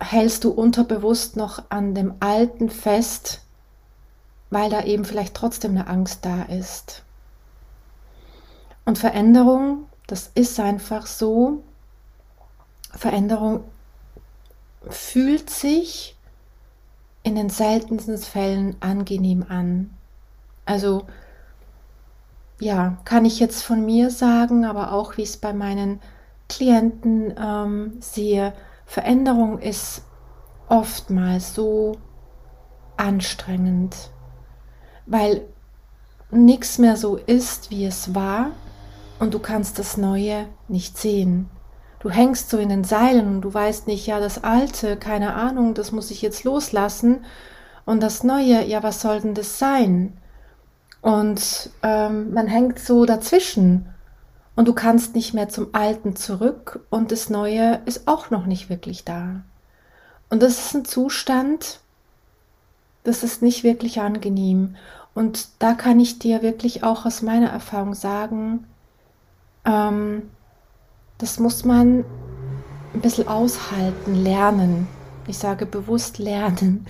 hältst 0.00 0.44
du 0.44 0.50
unterbewusst 0.50 1.36
noch 1.36 1.64
an 1.68 1.94
dem 1.94 2.14
Alten 2.20 2.70
fest, 2.70 3.42
weil 4.48 4.70
da 4.70 4.84
eben 4.84 5.04
vielleicht 5.04 5.34
trotzdem 5.34 5.72
eine 5.72 5.86
Angst 5.86 6.24
da 6.24 6.44
ist? 6.44 7.02
Und 8.86 8.96
Veränderung, 8.96 9.84
das 10.06 10.30
ist 10.34 10.58
einfach 10.58 11.06
so, 11.06 11.62
Veränderung 12.96 13.64
fühlt 14.88 15.50
sich 15.50 16.16
in 17.22 17.34
den 17.34 17.50
seltensten 17.50 18.18
Fällen 18.18 18.76
angenehm 18.80 19.44
an. 19.48 19.90
Also 20.64 21.06
ja, 22.60 22.98
kann 23.04 23.24
ich 23.24 23.38
jetzt 23.38 23.62
von 23.62 23.84
mir 23.84 24.10
sagen, 24.10 24.64
aber 24.64 24.92
auch 24.92 25.16
wie 25.16 25.22
ich 25.22 25.30
es 25.30 25.36
bei 25.36 25.52
meinen 25.52 26.00
Klienten 26.48 27.34
ähm, 27.38 27.96
sehe, 28.00 28.52
Veränderung 28.86 29.58
ist 29.58 30.02
oftmals 30.68 31.54
so 31.54 31.96
anstrengend, 32.96 34.10
weil 35.06 35.42
nichts 36.30 36.78
mehr 36.78 36.96
so 36.96 37.16
ist, 37.16 37.70
wie 37.70 37.84
es 37.84 38.14
war 38.14 38.52
und 39.18 39.34
du 39.34 39.38
kannst 39.38 39.78
das 39.78 39.96
Neue 39.96 40.46
nicht 40.68 40.96
sehen. 40.96 41.50
Du 42.06 42.12
hängst 42.12 42.50
so 42.50 42.58
in 42.58 42.68
den 42.68 42.84
Seilen 42.84 43.26
und 43.26 43.40
du 43.40 43.52
weißt 43.52 43.88
nicht, 43.88 44.06
ja, 44.06 44.20
das 44.20 44.44
Alte, 44.44 44.96
keine 44.96 45.34
Ahnung, 45.34 45.74
das 45.74 45.90
muss 45.90 46.12
ich 46.12 46.22
jetzt 46.22 46.44
loslassen 46.44 47.24
und 47.84 48.00
das 48.00 48.22
Neue, 48.22 48.64
ja, 48.64 48.84
was 48.84 49.00
soll 49.00 49.20
denn 49.20 49.34
das 49.34 49.58
sein? 49.58 50.16
Und 51.00 51.70
ähm, 51.82 52.32
man 52.32 52.46
hängt 52.46 52.78
so 52.78 53.06
dazwischen 53.06 53.92
und 54.54 54.68
du 54.68 54.72
kannst 54.72 55.16
nicht 55.16 55.34
mehr 55.34 55.48
zum 55.48 55.70
Alten 55.72 56.14
zurück 56.14 56.78
und 56.90 57.10
das 57.10 57.28
Neue 57.28 57.80
ist 57.86 58.06
auch 58.06 58.30
noch 58.30 58.46
nicht 58.46 58.70
wirklich 58.70 59.04
da. 59.04 59.40
Und 60.30 60.44
das 60.44 60.64
ist 60.64 60.74
ein 60.76 60.84
Zustand, 60.84 61.80
das 63.02 63.24
ist 63.24 63.42
nicht 63.42 63.64
wirklich 63.64 64.00
angenehm. 64.00 64.76
Und 65.12 65.48
da 65.58 65.74
kann 65.74 65.98
ich 65.98 66.20
dir 66.20 66.42
wirklich 66.42 66.84
auch 66.84 67.04
aus 67.04 67.22
meiner 67.22 67.50
Erfahrung 67.50 67.94
sagen, 67.94 68.64
ähm, 69.64 70.30
das 71.18 71.38
muss 71.38 71.64
man 71.64 72.04
ein 72.94 73.00
bisschen 73.00 73.28
aushalten, 73.28 74.14
lernen. 74.14 74.88
Ich 75.26 75.38
sage 75.38 75.66
bewusst 75.66 76.18
lernen, 76.18 76.86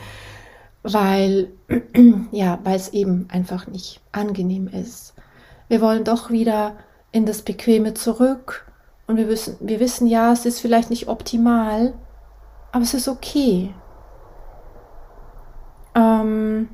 weil 0.82 1.52
ja, 2.30 2.58
weil 2.64 2.76
es 2.76 2.92
eben 2.92 3.28
einfach 3.30 3.66
nicht 3.66 4.00
angenehm 4.12 4.68
ist. 4.68 5.14
Wir 5.68 5.80
wollen 5.80 6.04
doch 6.04 6.30
wieder 6.30 6.76
in 7.12 7.26
das 7.26 7.42
Bequeme 7.42 7.94
zurück 7.94 8.70
und 9.06 9.16
wir 9.16 9.28
wissen, 9.28 9.56
wir 9.60 9.80
wissen 9.80 10.06
ja, 10.06 10.32
es 10.32 10.44
ist 10.44 10.60
vielleicht 10.60 10.90
nicht 10.90 11.08
optimal, 11.08 11.94
aber 12.72 12.82
es 12.82 12.94
ist 12.94 13.08
okay. 13.08 13.74
Ähm 15.94 16.68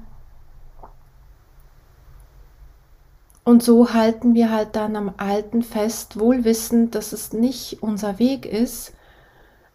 und 3.45 3.63
so 3.63 3.93
halten 3.93 4.35
wir 4.35 4.51
halt 4.51 4.77
dann 4.77 4.95
am 4.95 5.15
Alten 5.17 5.63
fest, 5.63 6.19
wohl 6.19 6.45
wissend, 6.45 6.95
dass 6.95 7.13
es 7.13 7.33
nicht 7.33 7.83
unser 7.83 8.19
Weg 8.19 8.47
ist, 8.47 8.93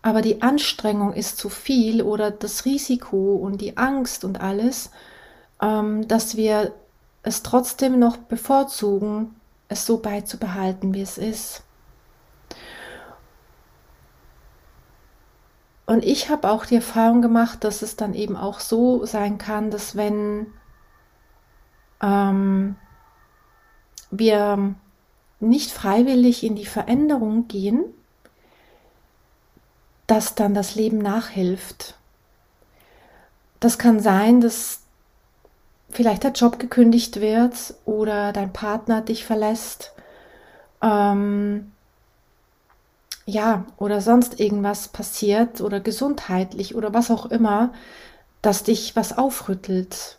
aber 0.02 0.22
die 0.22 0.42
Anstrengung 0.42 1.14
ist 1.14 1.38
zu 1.38 1.50
viel 1.50 2.02
oder 2.02 2.32
das 2.32 2.64
Risiko 2.66 3.36
und 3.36 3.60
die 3.60 3.78
Angst 3.78 4.24
und 4.24 4.40
alles, 4.40 4.92
ähm, 5.62 6.08
dass 6.08 6.38
wir 6.38 6.74
es 7.24 7.44
trotzdem 7.44 8.00
noch 8.00 8.18
bevorzugen, 8.18 9.36
es 9.68 9.86
so 9.86 9.98
beizubehalten, 9.98 10.94
wie 10.94 11.02
es 11.02 11.18
ist. 11.18 11.64
Und 15.86 16.06
ich 16.06 16.30
habe 16.30 16.50
auch 16.50 16.66
die 16.66 16.76
Erfahrung 16.76 17.22
gemacht, 17.22 17.64
dass 17.64 17.82
es 17.82 17.96
dann 17.96 18.14
eben 18.14 18.38
auch 18.38 18.60
so 18.60 19.06
sein 19.06 19.38
kann, 19.38 19.72
dass 19.72 19.96
wenn 19.96 20.48
ähm, 22.02 22.76
wir 24.12 24.76
nicht 25.40 25.72
freiwillig 25.72 26.44
in 26.44 26.56
die 26.56 26.66
Veränderung 26.66 27.48
gehen, 27.48 27.84
dass 30.08 30.36
dann 30.36 30.54
das 30.54 30.76
Leben 30.76 30.98
nachhilft. 31.00 31.96
Das 33.60 33.78
kann 33.78 34.00
sein, 34.00 34.42
dass 34.42 34.80
vielleicht 35.90 36.24
der 36.24 36.32
Job 36.32 36.60
gekündigt 36.60 37.20
wird 37.22 37.74
oder 37.86 38.34
dein 38.34 38.54
Partner 38.54 39.02
dich 39.02 39.26
verlässt. 39.26 39.94
Ähm, 40.82 41.72
ja, 43.26 43.66
oder 43.78 44.00
sonst 44.00 44.40
irgendwas 44.40 44.88
passiert 44.88 45.60
oder 45.60 45.80
gesundheitlich 45.80 46.76
oder 46.76 46.94
was 46.94 47.12
auch 47.12 47.26
immer, 47.26 47.74
dass 48.42 48.64
dich 48.64 48.96
was 48.96 49.18
aufrüttelt. 49.18 50.18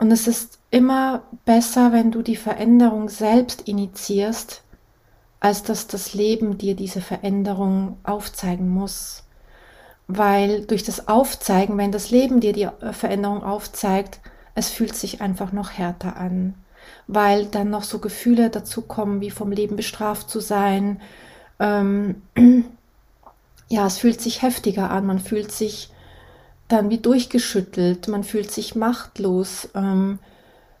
Und 0.00 0.10
es 0.12 0.26
ist 0.26 0.58
immer 0.70 1.24
besser, 1.44 1.92
wenn 1.92 2.10
du 2.10 2.22
die 2.22 2.36
Veränderung 2.36 3.10
selbst 3.10 3.68
initiierst, 3.68 4.62
als 5.40 5.62
dass 5.62 5.88
das 5.88 6.14
Leben 6.14 6.56
dir 6.56 6.74
diese 6.74 7.02
Veränderung 7.02 7.98
aufzeigen 8.02 8.70
muss. 8.70 9.24
Weil 10.08 10.64
durch 10.64 10.84
das 10.84 11.06
Aufzeigen, 11.06 11.76
wenn 11.76 11.92
das 11.92 12.10
Leben 12.10 12.40
dir 12.40 12.54
die 12.54 12.68
Veränderung 12.92 13.44
aufzeigt, 13.44 14.20
es 14.54 14.70
fühlt 14.70 14.96
sich 14.96 15.20
einfach 15.20 15.52
noch 15.52 15.72
härter 15.72 16.16
an. 16.16 16.54
Weil 17.06 17.44
dann 17.44 17.68
noch 17.68 17.84
so 17.84 17.98
Gefühle 17.98 18.48
dazu 18.48 18.80
kommen, 18.80 19.20
wie 19.20 19.30
vom 19.30 19.52
Leben 19.52 19.76
bestraft 19.76 20.30
zu 20.30 20.40
sein. 20.40 20.98
Ähm, 21.58 22.22
ja, 23.68 23.86
es 23.86 23.98
fühlt 23.98 24.22
sich 24.22 24.40
heftiger 24.40 24.90
an, 24.90 25.04
man 25.04 25.18
fühlt 25.18 25.52
sich 25.52 25.90
dann 26.72 26.90
wie 26.90 26.98
durchgeschüttelt, 26.98 28.08
man 28.08 28.24
fühlt 28.24 28.50
sich 28.50 28.74
machtlos, 28.74 29.68
ähm, 29.74 30.18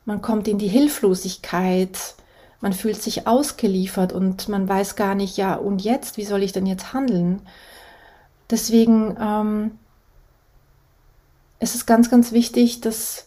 man 0.04 0.22
kommt 0.22 0.48
in 0.48 0.58
die 0.58 0.68
Hilflosigkeit, 0.68 2.14
man 2.60 2.72
fühlt 2.72 3.02
sich 3.02 3.26
ausgeliefert 3.26 4.12
und 4.12 4.48
man 4.48 4.68
weiß 4.68 4.96
gar 4.96 5.14
nicht, 5.14 5.36
ja, 5.36 5.54
und 5.54 5.82
jetzt, 5.82 6.16
wie 6.16 6.24
soll 6.24 6.42
ich 6.42 6.52
denn 6.52 6.66
jetzt 6.66 6.92
handeln? 6.92 7.42
Deswegen 8.50 9.16
ähm, 9.20 9.78
ist 11.58 11.74
es 11.74 11.86
ganz, 11.86 12.10
ganz 12.10 12.32
wichtig, 12.32 12.80
dass 12.80 13.26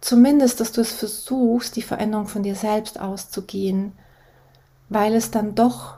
zumindest, 0.00 0.60
dass 0.60 0.72
du 0.72 0.80
es 0.80 0.92
versuchst, 0.92 1.76
die 1.76 1.82
Veränderung 1.82 2.26
von 2.26 2.42
dir 2.42 2.54
selbst 2.54 3.00
auszugehen, 3.00 3.92
weil 4.88 5.14
es 5.14 5.30
dann 5.30 5.54
doch 5.54 5.96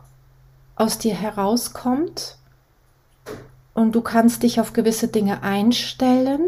aus 0.77 0.99
dir 0.99 1.15
herauskommt 1.15 2.37
und 3.75 3.95
du 3.95 4.03
kannst 4.03 4.43
dich 4.43 4.61
auf 4.61 4.73
gewisse 4.73 5.09
Dinge 5.09 5.43
einstellen, 5.43 6.41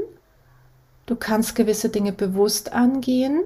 du 1.07 1.16
kannst 1.16 1.54
gewisse 1.54 1.88
Dinge 1.88 2.12
bewusst 2.12 2.73
angehen 2.73 3.43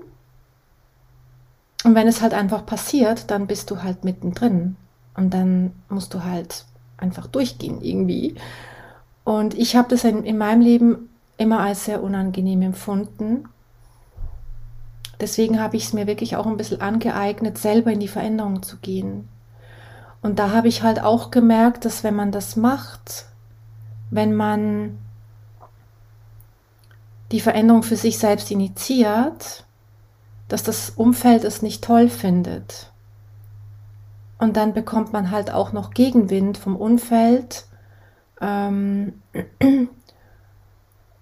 und 1.85 1.95
wenn 1.95 2.09
es 2.09 2.23
halt 2.23 2.35
einfach 2.35 2.67
passiert, 2.67 3.31
dann 3.31 3.47
bist 3.47 3.71
du 3.71 3.83
halt 3.83 4.05
mittendrin 4.05 4.77
und 5.15 5.33
dann 5.33 5.73
musst 5.89 6.13
du 6.15 6.25
halt 6.25 6.65
einfach 6.97 7.27
durchgehen 7.27 7.81
irgendwie. 7.81 8.35
Und 9.25 9.55
ich 9.55 9.77
habe 9.77 9.89
das 9.89 10.05
in, 10.05 10.25
in 10.25 10.39
meinem 10.39 10.61
Leben 10.61 11.09
immer 11.37 11.61
als 11.61 11.85
sehr 11.85 12.03
unangenehm 12.03 12.63
empfunden. 12.63 13.49
Deswegen 15.21 15.61
habe 15.61 15.77
ich 15.77 15.85
es 15.85 15.93
mir 15.93 16.07
wirklich 16.07 16.37
auch 16.37 16.47
ein 16.47 16.57
bisschen 16.57 16.81
angeeignet, 16.81 17.59
selber 17.59 17.93
in 17.93 18.01
die 18.01 18.09
Veränderung 18.09 18.63
zu 18.63 18.79
gehen. 18.79 19.29
Und 20.21 20.39
da 20.41 20.51
habe 20.51 20.69
ich 20.69 20.83
halt 20.83 21.01
auch 21.01 21.31
gemerkt, 21.31 21.85
dass 21.85 22.03
wenn 22.03 22.17
man 22.17 22.33
das 22.33 22.57
macht, 22.57 23.27
wenn 24.11 24.35
man 24.35 24.99
die 27.33 27.41
Veränderung 27.41 27.83
für 27.83 27.97
sich 27.97 28.19
selbst 28.19 28.51
initiiert, 28.51 29.65
dass 30.49 30.63
das 30.63 30.91
Umfeld 30.91 31.45
es 31.45 31.63
nicht 31.63 31.85
toll 31.85 32.09
findet. 32.09 32.91
Und 34.39 34.57
dann 34.57 34.73
bekommt 34.73 35.13
man 35.13 35.31
halt 35.31 35.51
auch 35.53 35.73
noch 35.73 35.91
Gegenwind 35.91 36.57
vom 36.59 36.77
Umfeld. 36.77 37.67
Ähm, 38.41 39.21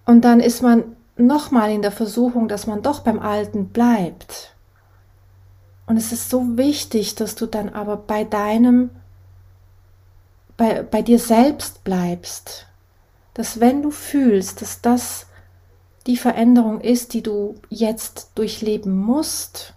und 0.05 0.25
dann 0.25 0.41
ist 0.41 0.63
man 0.63 0.97
nochmal 1.17 1.71
in 1.71 1.83
der 1.83 1.93
Versuchung, 1.93 2.47
dass 2.47 2.67
man 2.67 2.83
doch 2.83 3.01
beim 3.01 3.19
Alten 3.19 3.71
bleibt. 3.71 4.55
Und 5.87 5.97
es 5.97 6.13
ist 6.13 6.31
so 6.31 6.57
wichtig, 6.57 7.15
dass 7.15 7.37
du 7.37 7.47
dann 7.47 7.71
aber 7.71 7.97
bei 7.97 8.25
deinem, 8.25 8.91
bei, 10.57 10.83
bei 10.83 11.03
dir 11.03 11.19
selbst 11.19 11.85
bleibst. 11.85 12.67
Dass 13.37 13.61
wenn 13.61 13.83
du 13.83 13.91
fühlst, 13.91 14.63
dass 14.63 14.81
das 14.81 15.27
die 16.07 16.17
Veränderung 16.17 16.81
ist, 16.81 17.13
die 17.13 17.23
du 17.23 17.57
jetzt 17.69 18.31
durchleben 18.35 18.99
musst, 18.99 19.75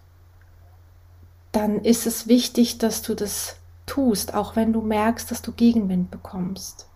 dann 1.51 1.83
ist 1.83 2.07
es 2.07 2.29
wichtig, 2.29 2.77
dass 2.77 3.01
du 3.01 3.15
das 3.15 3.57
tust, 3.85 4.33
auch 4.33 4.55
wenn 4.55 4.71
du 4.71 4.79
merkst, 4.79 5.29
dass 5.29 5.41
du 5.41 5.51
Gegenwind 5.51 6.09
bekommst. 6.09 6.87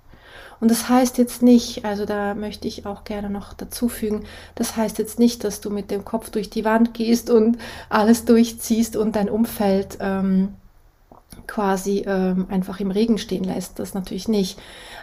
Und 0.61 0.71
das 0.71 0.87
heißt 0.87 1.17
jetzt 1.17 1.41
nicht, 1.41 1.83
also 1.83 2.05
da 2.05 2.33
möchte 2.33 2.69
ich 2.69 2.85
auch 2.85 3.03
gerne 3.03 3.29
noch 3.29 3.51
dazu 3.51 3.89
fügen, 3.89 4.23
das 4.55 4.77
heißt 4.77 4.99
jetzt 4.99 5.19
nicht, 5.19 5.43
dass 5.43 5.59
du 5.59 5.69
mit 5.69 5.91
dem 5.91 6.05
Kopf 6.05 6.29
durch 6.29 6.49
die 6.49 6.63
Wand 6.63 6.93
gehst 6.93 7.29
und 7.29 7.57
alles 7.89 8.23
durchziehst 8.23 8.95
und 8.95 9.17
dein 9.17 9.29
Umfeld 9.29 9.97
ähm, 9.99 10.53
quasi 11.47 12.03
ähm, 12.07 12.47
einfach 12.49 12.79
im 12.79 12.91
Regen 12.91 13.17
stehen 13.17 13.43
lässt. 13.43 13.79
Das 13.79 13.93
natürlich 13.93 14.27
nicht. 14.27 14.59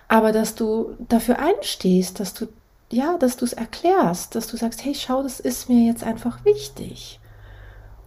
Aber 0.09 0.33
dass 0.33 0.55
du 0.55 0.97
dafür 1.09 1.39
einstehst, 1.39 2.21
dass 2.21 2.35
du 2.35 2.47
ja, 2.93 3.17
dass 3.19 3.37
du 3.37 3.45
es 3.45 3.53
erklärst, 3.53 4.35
dass 4.35 4.49
du 4.49 4.57
sagst, 4.57 4.85
hey, 4.85 4.95
schau, 4.95 5.23
das 5.23 5.39
ist 5.39 5.69
mir 5.69 5.87
jetzt 5.87 6.03
einfach 6.03 6.45
wichtig. 6.45 7.21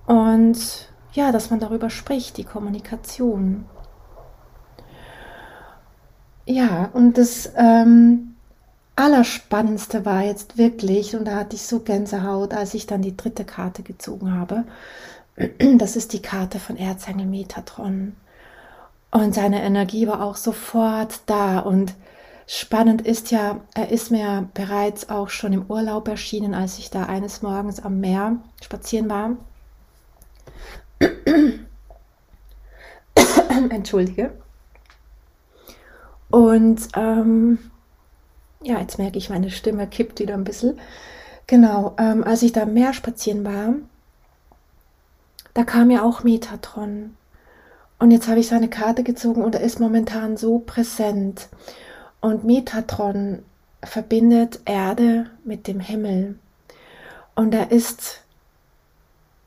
Und 0.06 0.90
ja, 1.14 1.32
dass 1.32 1.50
man 1.50 1.60
darüber 1.60 1.90
spricht, 1.90 2.38
die 2.38 2.44
Kommunikation. 2.44 3.66
Ja, 6.46 6.90
und 6.94 7.18
das 7.18 7.52
ähm, 7.56 8.36
Allerspannendste 8.96 10.06
war 10.06 10.24
jetzt 10.24 10.58
wirklich, 10.58 11.16
und 11.16 11.26
da 11.26 11.36
hatte 11.36 11.56
ich 11.56 11.64
so 11.64 11.80
Gänsehaut, 11.80 12.54
als 12.54 12.74
ich 12.74 12.86
dann 12.86 13.02
die 13.02 13.16
dritte 13.16 13.46
Karte 13.46 13.84
gezogen 13.84 14.34
habe. 14.34 14.66
Das 15.78 15.96
ist 15.96 16.14
die 16.14 16.22
Karte 16.22 16.60
von 16.60 16.78
Erzengel 16.78 17.26
Metatron. 17.26 18.16
Und 19.14 19.36
seine 19.36 19.64
Energie 19.64 20.08
war 20.08 20.24
auch 20.24 20.36
sofort 20.36 21.22
da 21.28 21.60
und 21.60 21.94
Spannend 22.46 23.02
ist 23.02 23.32
ja, 23.32 23.62
er 23.74 23.90
ist 23.90 24.12
mir 24.12 24.50
bereits 24.54 25.10
auch 25.10 25.30
schon 25.30 25.54
im 25.54 25.66
Urlaub 25.68 26.08
erschienen, 26.08 26.54
als 26.54 26.78
ich 26.78 26.90
da 26.90 27.06
eines 27.06 27.42
Morgens 27.42 27.80
am 27.80 28.00
Meer 28.00 28.38
spazieren 28.62 29.10
war. 29.10 29.38
Entschuldige. 33.70 34.34
Und 36.30 36.88
ähm, 36.96 37.60
ja, 38.62 38.80
jetzt 38.80 38.98
merke 38.98 39.18
ich, 39.18 39.30
meine 39.30 39.52
Stimme 39.52 39.88
kippt 39.88 40.20
wieder 40.20 40.34
ein 40.34 40.44
bisschen. 40.44 40.80
Genau, 41.48 41.96
ähm, 41.98 42.24
als 42.24 42.44
ich 42.44 42.52
da 42.52 42.64
am 42.64 42.74
Meer 42.74 42.94
spazieren 42.94 43.46
war, 43.46 43.76
da 45.54 45.64
kam 45.64 45.92
ja 45.92 46.04
auch 46.04 46.24
Metatron. 46.24 47.16
Und 48.04 48.12
jetzt 48.12 48.28
habe 48.28 48.42
ich 48.42 48.50
seine 48.50 48.68
Karte 48.68 49.02
gezogen 49.02 49.42
und 49.42 49.56
er 49.56 49.62
ist 49.62 49.80
momentan 49.80 50.36
so 50.36 50.60
präsent. 50.60 51.48
Und 52.20 52.44
Metatron 52.44 53.44
verbindet 53.82 54.60
Erde 54.66 55.28
mit 55.46 55.68
dem 55.68 55.80
Himmel. 55.80 56.38
Und 57.34 57.56
er 57.56 57.72
ist 57.72 58.20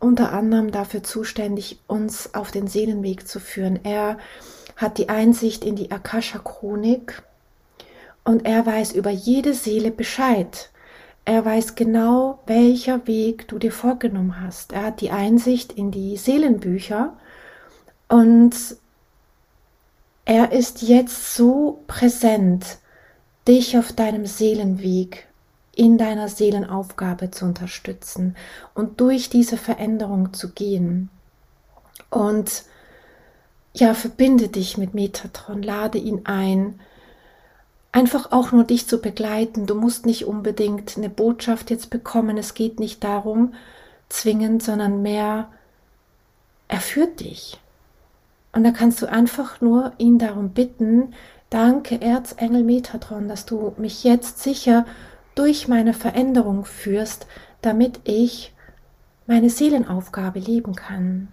unter 0.01 0.33
anderem 0.33 0.71
dafür 0.71 1.03
zuständig, 1.03 1.81
uns 1.87 2.33
auf 2.33 2.51
den 2.51 2.67
Seelenweg 2.67 3.29
zu 3.29 3.41
führen. 3.41 3.81
Er 3.85 4.17
hat 4.75 4.97
die 4.97 5.11
Einsicht 5.11 5.63
in 5.63 5.77
die 5.77 5.91
Akasha-Chronik 5.91 7.23
und 8.25 8.47
er 8.47 8.65
weiß 8.65 8.93
über 8.93 9.11
jede 9.11 9.53
Seele 9.53 9.91
Bescheid. 9.91 10.71
Er 11.27 11.45
weiß 11.45 11.75
genau, 11.75 12.39
welcher 12.47 13.07
Weg 13.07 13.49
du 13.49 13.59
dir 13.59 13.73
vorgenommen 13.73 14.41
hast. 14.41 14.73
Er 14.73 14.85
hat 14.85 15.03
die 15.03 15.11
Einsicht 15.11 15.75
in 15.75 15.91
die 15.91 16.17
Seelenbücher 16.17 17.19
und 18.09 18.55
er 20.25 20.53
ist 20.53 20.83
jetzt 20.83 21.35
so 21.35 21.83
präsent, 21.87 22.79
dich 23.47 23.79
auf 23.79 23.93
deinem 23.93 24.27
Seelenweg, 24.27 25.27
in 25.75 25.99
deiner 25.99 26.29
Seelenaufgabe 26.29 27.31
zu 27.31 27.45
unterstützen 27.45 28.37
und 28.75 29.01
durch 29.01 29.29
diese 29.29 29.57
Veränderung 29.57 30.33
zu 30.33 30.51
gehen. 30.51 31.11
Und 32.11 32.65
ja, 33.75 33.95
verbinde 33.95 34.49
dich 34.49 34.79
mit 34.79 34.95
Metatron, 34.95 35.63
lade 35.63 35.99
ihn 35.99 36.23
ein, 36.25 36.81
einfach 37.93 38.33
auch 38.33 38.53
nur 38.53 38.65
dich 38.65 38.89
zu 38.89 38.99
begleiten. 39.01 39.67
Du 39.67 39.75
musst 39.75 40.07
nicht 40.07 40.25
unbedingt 40.25 40.97
eine 40.97 41.11
Botschaft 41.11 41.71
jetzt 41.71 41.91
bekommen. 41.91 42.39
Es 42.39 42.55
geht 42.55 42.81
nicht 42.81 43.05
darum, 43.05 43.55
zwingend, 44.09 44.63
sondern 44.63 45.03
mehr, 45.03 45.49
er 46.69 46.81
führt 46.81 47.21
dich. 47.21 47.61
Und 48.57 48.65
da 48.65 48.71
kannst 48.71 49.03
du 49.03 49.07
einfach 49.07 49.61
nur 49.61 49.93
ihn 49.99 50.19
darum 50.19 50.49
bitten, 50.49 51.13
danke 51.51 52.01
Erzengel 52.01 52.65
Metatron, 52.65 53.29
dass 53.29 53.45
du 53.45 53.75
mich 53.77 54.03
jetzt 54.03 54.43
sicher 54.43 54.87
durch 55.35 55.69
meine 55.69 55.93
Veränderung 55.93 56.65
führst, 56.65 57.27
damit 57.61 58.01
ich 58.05 58.55
meine 59.27 59.51
Seelenaufgabe 59.51 60.39
leben 60.39 60.75
kann. 60.75 61.29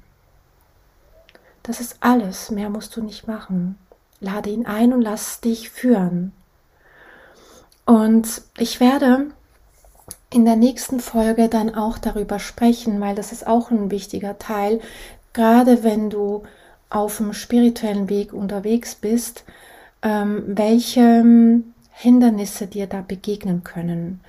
Das 1.64 1.80
ist 1.80 1.96
alles, 2.02 2.52
mehr 2.52 2.70
musst 2.70 2.94
du 2.98 3.02
nicht 3.02 3.26
machen. 3.26 3.78
Lade 4.20 4.50
ihn 4.50 4.66
ein 4.66 4.92
und 4.92 5.02
lass 5.02 5.40
dich 5.40 5.70
führen. 5.70 6.34
Und 7.86 8.42
ich 8.58 8.82
werde 8.82 9.28
in 10.30 10.44
der 10.44 10.58
nächsten 10.58 11.00
Folge 11.00 11.48
dann 11.48 11.74
auch 11.74 11.98
darüber 11.98 12.40
sprechen, 12.40 13.00
weil 13.00 13.16
das 13.16 13.32
ist 13.32 13.48
auch 13.48 13.72
ein 13.72 13.92
wichtiger 13.92 14.38
Teil, 14.40 14.82
gerade 15.32 15.86
wenn 15.86 16.10
du 16.10 16.44
auf 16.94 17.18
dem 17.18 17.34
spirituellen 17.34 18.08
Weg 18.08 18.34
unterwegs 18.34 18.96
bist, 18.96 19.44
ähm, 20.04 20.44
welche 20.48 21.24
Hindernisse 21.92 22.68
dir 22.68 22.88
da 22.88 23.02
begegnen 23.02 23.64
können. 23.64 24.22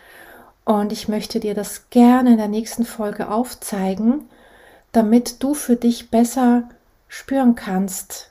Und 0.64 0.92
ich 0.92 1.08
möchte 1.08 1.40
dir 1.40 1.54
das 1.54 1.90
gerne 1.90 2.32
in 2.32 2.36
der 2.38 2.48
nächsten 2.48 2.86
Folge 2.86 3.28
aufzeigen, 3.30 4.28
damit 4.92 5.42
du 5.42 5.52
für 5.52 5.76
dich 5.76 6.10
besser 6.10 6.64
spüren 7.08 7.54
kannst, 7.54 8.30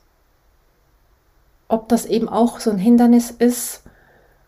ob 1.68 1.88
das 1.90 2.06
eben 2.06 2.28
auch 2.28 2.60
so 2.60 2.72
ein 2.72 2.80
Hindernis 2.80 3.30
ist, 3.30 3.84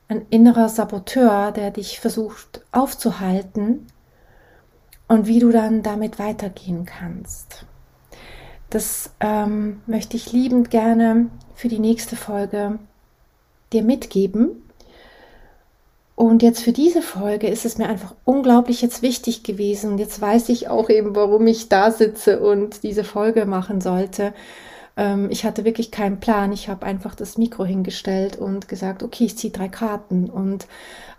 ein 0.07 0.25
innerer 0.29 0.69
Saboteur, 0.69 1.51
der 1.51 1.71
dich 1.71 1.99
versucht 1.99 2.61
aufzuhalten 2.71 3.87
und 5.07 5.27
wie 5.27 5.39
du 5.39 5.51
dann 5.51 5.83
damit 5.83 6.17
weitergehen 6.17 6.85
kannst. 6.85 7.65
Das 8.75 9.09
ähm, 9.21 9.79
möchte 9.85 10.17
ich 10.17 10.33
liebend 10.33 10.69
gerne 10.69 11.29
für 11.53 11.69
die 11.69 11.79
nächste 11.79 12.17
Folge 12.17 12.77
dir 13.71 13.83
mitgeben. 13.83 14.69
Und 16.15 16.43
jetzt 16.43 16.61
für 16.61 16.73
diese 16.73 17.01
Folge 17.01 17.47
ist 17.47 17.63
es 17.63 17.77
mir 17.77 17.87
einfach 17.87 18.15
unglaublich 18.25 18.81
jetzt 18.81 19.01
wichtig 19.01 19.43
gewesen. 19.43 19.97
Jetzt 19.97 20.19
weiß 20.19 20.49
ich 20.49 20.67
auch 20.67 20.89
eben, 20.89 21.15
warum 21.15 21.47
ich 21.47 21.69
da 21.69 21.89
sitze 21.89 22.41
und 22.41 22.83
diese 22.83 23.05
Folge 23.05 23.45
machen 23.45 23.79
sollte. 23.79 24.33
Ähm, 24.97 25.29
ich 25.31 25.45
hatte 25.45 25.63
wirklich 25.63 25.89
keinen 25.89 26.19
Plan. 26.19 26.51
Ich 26.51 26.67
habe 26.67 26.85
einfach 26.85 27.15
das 27.15 27.37
Mikro 27.37 27.63
hingestellt 27.63 28.35
und 28.35 28.67
gesagt, 28.67 29.03
okay, 29.03 29.23
ich 29.23 29.37
ziehe 29.37 29.53
drei 29.53 29.69
Karten. 29.69 30.29
Und 30.29 30.67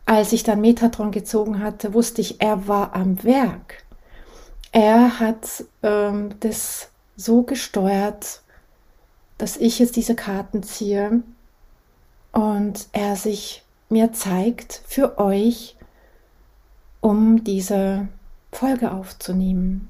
als 0.04 0.34
ich 0.34 0.42
dann 0.42 0.60
Metatron 0.60 1.10
gezogen 1.10 1.62
hatte, 1.62 1.94
wusste 1.94 2.20
ich, 2.20 2.38
er 2.42 2.68
war 2.68 2.94
am 2.94 3.24
Werk. 3.24 3.82
er 4.72 5.20
hat 5.20 5.64
ähm, 5.82 6.34
das 6.40 6.90
so 7.16 7.42
gesteuert, 7.42 8.42
dass 9.38 9.56
ich 9.56 9.78
jetzt 9.78 9.96
diese 9.96 10.14
Karten 10.14 10.62
ziehe 10.62 11.22
und 12.32 12.86
er 12.92 13.16
sich 13.16 13.62
mir 13.88 14.12
zeigt 14.12 14.82
für 14.86 15.18
euch, 15.18 15.76
um 17.00 17.44
diese 17.44 18.08
Folge 18.52 18.90
aufzunehmen. 18.90 19.88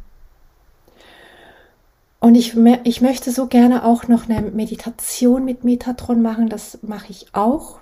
Und 2.21 2.35
ich, 2.35 2.57
ich 2.85 3.01
möchte 3.01 3.31
so 3.31 3.47
gerne 3.47 3.85
auch 3.85 4.09
noch 4.09 4.29
eine 4.29 4.51
Meditation 4.51 5.45
mit 5.45 5.65
Metatron 5.65 6.23
machen. 6.23 6.49
Das 6.49 6.79
mache 6.83 7.11
ich 7.11 7.35
auch 7.35 7.79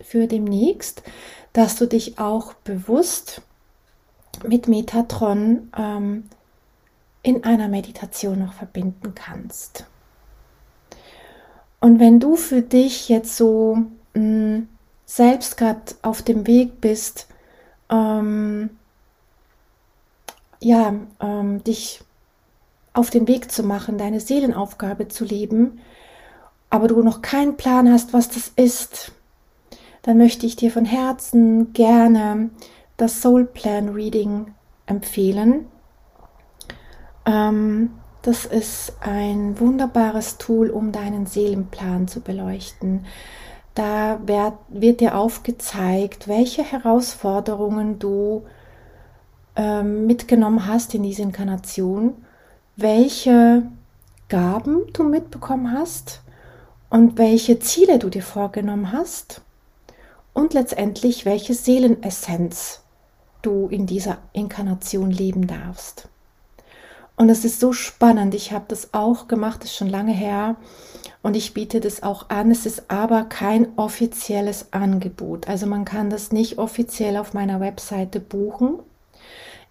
für 0.00 0.26
demnächst, 0.26 1.02
dass 1.52 1.76
du 1.76 1.86
dich 1.86 2.18
auch 2.18 2.54
bewusst 2.54 3.42
mit 4.46 4.68
Metatron 4.68 5.70
ähm, 5.76 6.24
in 7.26 7.42
einer 7.42 7.66
Meditation 7.66 8.38
noch 8.38 8.52
verbinden 8.52 9.16
kannst. 9.16 9.86
Und 11.80 11.98
wenn 11.98 12.20
du 12.20 12.36
für 12.36 12.62
dich 12.62 13.08
jetzt 13.08 13.36
so 13.36 13.78
mh, 14.14 14.20
hm, 14.22 14.68
selbst 15.06 15.56
gerade 15.56 15.80
auf 16.02 16.22
dem 16.22 16.46
Weg 16.46 16.80
bist, 16.80 17.26
ähm, 17.90 18.70
ja, 20.60 20.94
ähm, 21.18 21.64
dich 21.64 22.00
auf 22.92 23.10
den 23.10 23.26
Weg 23.26 23.50
zu 23.50 23.64
machen, 23.64 23.98
deine 23.98 24.20
Seelenaufgabe 24.20 25.08
zu 25.08 25.24
leben, 25.24 25.80
aber 26.70 26.86
du 26.86 27.02
noch 27.02 27.22
keinen 27.22 27.56
Plan 27.56 27.92
hast, 27.92 28.12
was 28.12 28.28
das 28.28 28.52
ist, 28.54 29.10
dann 30.02 30.16
möchte 30.16 30.46
ich 30.46 30.54
dir 30.54 30.70
von 30.70 30.84
Herzen 30.84 31.72
gerne 31.72 32.50
das 32.96 33.20
Soul 33.20 33.46
Plan 33.46 33.88
Reading 33.88 34.54
empfehlen. 34.86 35.66
Ähm, 37.26 37.90
das 38.22 38.44
ist 38.44 38.94
ein 39.00 39.60
wunderbares 39.60 40.38
Tool, 40.38 40.70
um 40.70 40.90
deinen 40.92 41.26
Seelenplan 41.26 42.08
zu 42.08 42.20
beleuchten. 42.20 43.04
Da 43.74 44.20
wird, 44.24 44.54
wird 44.68 45.00
dir 45.00 45.16
aufgezeigt, 45.16 46.28
welche 46.28 46.64
Herausforderungen 46.64 47.98
du 47.98 48.46
ähm, 49.54 50.06
mitgenommen 50.06 50.66
hast 50.66 50.94
in 50.94 51.02
diese 51.02 51.22
Inkarnation, 51.22 52.14
welche 52.76 53.62
Gaben 54.28 54.92
du 54.92 55.04
mitbekommen 55.04 55.72
hast 55.72 56.22
und 56.90 57.18
welche 57.18 57.58
Ziele 57.58 57.98
du 57.98 58.08
dir 58.08 58.22
vorgenommen 58.22 58.92
hast 58.92 59.42
und 60.32 60.52
letztendlich 60.52 61.24
welche 61.24 61.54
Seelenessenz 61.54 62.82
du 63.42 63.68
in 63.68 63.86
dieser 63.86 64.18
Inkarnation 64.32 65.10
leben 65.10 65.46
darfst. 65.46 66.08
Und 67.16 67.30
es 67.30 67.44
ist 67.44 67.60
so 67.60 67.72
spannend. 67.72 68.34
Ich 68.34 68.52
habe 68.52 68.66
das 68.68 68.92
auch 68.92 69.26
gemacht, 69.26 69.62
das 69.62 69.70
ist 69.70 69.76
schon 69.76 69.88
lange 69.88 70.12
her. 70.12 70.56
Und 71.22 71.34
ich 71.34 71.54
biete 71.54 71.80
das 71.80 72.02
auch 72.02 72.28
an. 72.28 72.50
Es 72.50 72.66
ist 72.66 72.90
aber 72.90 73.24
kein 73.24 73.68
offizielles 73.76 74.72
Angebot. 74.72 75.48
Also 75.48 75.66
man 75.66 75.84
kann 75.84 76.10
das 76.10 76.30
nicht 76.30 76.58
offiziell 76.58 77.16
auf 77.16 77.32
meiner 77.32 77.58
Webseite 77.60 78.20
buchen. 78.20 78.78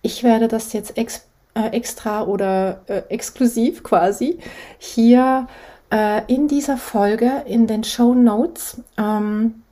Ich 0.02 0.24
werde 0.24 0.48
das 0.48 0.74
jetzt 0.74 0.98
ex 0.98 1.26
äh, 1.56 1.70
extra 1.70 2.24
oder 2.24 2.82
äh, 2.88 3.04
exklusiv 3.08 3.82
quasi 3.82 4.40
hier 4.78 5.48
äh, 5.90 6.22
in 6.28 6.50
dieser 6.50 6.78
Folge 6.78 7.44
in 7.48 7.66
den 7.66 7.84
Show 7.84 8.14
Notes 8.14 8.82
ähm, 8.98 9.64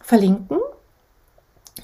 verlinken. 0.00 0.58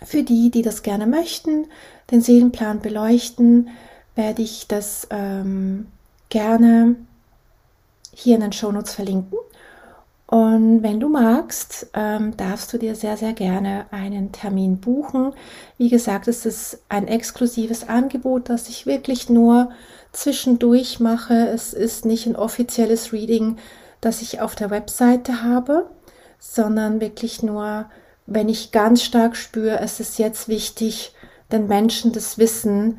Für 0.04 0.24
die, 0.24 0.50
die 0.50 0.62
das 0.62 0.82
gerne 0.82 1.06
möchten, 1.06 1.66
den 2.10 2.20
Seelenplan 2.20 2.80
beleuchten, 2.80 3.70
werde 4.16 4.42
ich 4.42 4.66
das 4.66 5.06
ähm, 5.10 5.86
gerne 6.28 6.96
hier 8.12 8.34
in 8.34 8.40
den 8.40 8.52
Show 8.52 8.72
Notes 8.72 8.94
verlinken. 8.94 9.38
Und 10.26 10.82
wenn 10.82 10.98
du 10.98 11.08
magst, 11.08 11.86
ähm, 11.94 12.36
darfst 12.36 12.72
du 12.72 12.78
dir 12.78 12.96
sehr, 12.96 13.16
sehr 13.16 13.32
gerne 13.32 13.86
einen 13.92 14.32
Termin 14.32 14.78
buchen. 14.78 15.32
Wie 15.78 15.88
gesagt, 15.88 16.26
es 16.26 16.44
ist 16.44 16.80
ein 16.88 17.06
exklusives 17.06 17.88
Angebot, 17.88 18.48
das 18.48 18.68
ich 18.68 18.86
wirklich 18.86 19.30
nur 19.30 19.70
zwischendurch 20.12 20.98
mache. 20.98 21.46
Es 21.48 21.72
ist 21.72 22.04
nicht 22.06 22.26
ein 22.26 22.34
offizielles 22.34 23.12
Reading, 23.12 23.58
das 24.00 24.20
ich 24.20 24.40
auf 24.40 24.56
der 24.56 24.70
Webseite 24.70 25.44
habe, 25.44 25.88
sondern 26.40 27.00
wirklich 27.00 27.44
nur, 27.44 27.86
wenn 28.26 28.48
ich 28.48 28.72
ganz 28.72 29.04
stark 29.04 29.36
spüre, 29.36 29.78
es 29.78 30.00
ist 30.00 30.18
jetzt 30.18 30.48
wichtig, 30.48 31.12
den 31.52 31.68
Menschen 31.68 32.10
das 32.10 32.36
Wissen 32.36 32.98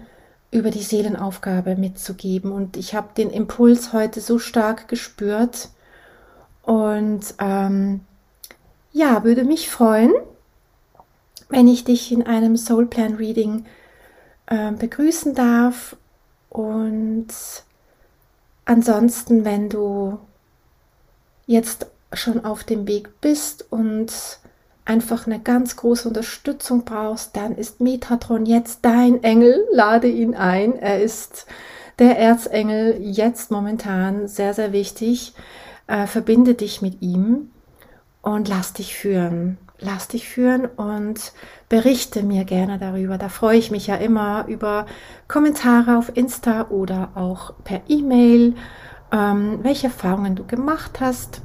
über 0.52 0.72
die 0.72 0.84
Seelenaufgabe 0.84 1.76
mitzugeben. 1.76 2.52
Und 2.52 2.78
ich 2.78 2.96
habe 2.96 3.10
den 3.16 3.30
Impuls 3.30 3.94
heute 3.94 4.22
so 4.22 4.40
stark 4.40 4.88
gespürt, 4.88 5.70
und 6.68 7.34
ähm, 7.40 8.02
ja, 8.92 9.24
würde 9.24 9.46
mich 9.46 9.70
freuen, 9.70 10.14
wenn 11.48 11.66
ich 11.66 11.86
dich 11.86 12.12
in 12.12 12.28
einem 12.28 12.58
Soul 12.58 12.88
Plan 12.88 13.16
Reading 13.16 13.66
äh, 14.48 14.74
begrüßen 14.74 15.34
darf. 15.34 15.96
Und 16.50 17.28
ansonsten, 18.66 19.46
wenn 19.46 19.70
du 19.70 20.20
jetzt 21.46 21.88
schon 22.12 22.44
auf 22.44 22.66
dem 22.66 22.86
Weg 22.86 23.22
bist 23.22 23.66
und 23.72 24.12
einfach 24.88 25.28
eine 25.28 25.40
ganz 25.40 25.76
große 25.76 26.08
Unterstützung 26.08 26.86
brauchst, 26.86 27.36
dann 27.36 27.56
ist 27.56 27.82
Metatron 27.82 28.46
jetzt 28.46 28.80
dein 28.84 29.24
Engel. 29.24 29.66
Lade 29.72 30.08
ihn 30.08 30.34
ein. 30.34 30.78
Er 30.78 31.02
ist 31.02 31.46
der 32.00 32.18
Erzengel 32.18 32.98
jetzt 33.02 33.52
momentan 33.52 34.28
sehr, 34.28 34.54
sehr 34.54 34.72
wichtig 34.72 35.34
äh, 35.88 36.06
verbinde 36.06 36.54
dich 36.54 36.82
mit 36.82 37.02
ihm 37.02 37.50
und 38.22 38.48
lass 38.48 38.74
dich 38.74 38.96
führen. 38.96 39.58
Lass 39.80 40.08
dich 40.08 40.28
führen 40.28 40.66
und 40.66 41.34
berichte 41.70 42.24
mir 42.24 42.46
gerne 42.46 42.80
darüber. 42.80 43.18
Da 43.18 43.30
freue 43.30 43.58
ich 43.58 43.70
mich 43.70 43.88
ja 43.88 43.96
immer 43.96 44.46
über 44.48 44.88
Kommentare 45.28 45.98
auf 45.98 46.16
Insta 46.16 46.68
oder 46.70 47.10
auch 47.14 47.54
per 47.64 47.82
E-Mail, 47.88 48.56
ähm, 49.12 49.60
welche 49.62 49.88
Erfahrungen 49.88 50.36
du 50.36 50.46
gemacht 50.46 51.00
hast. 51.00 51.42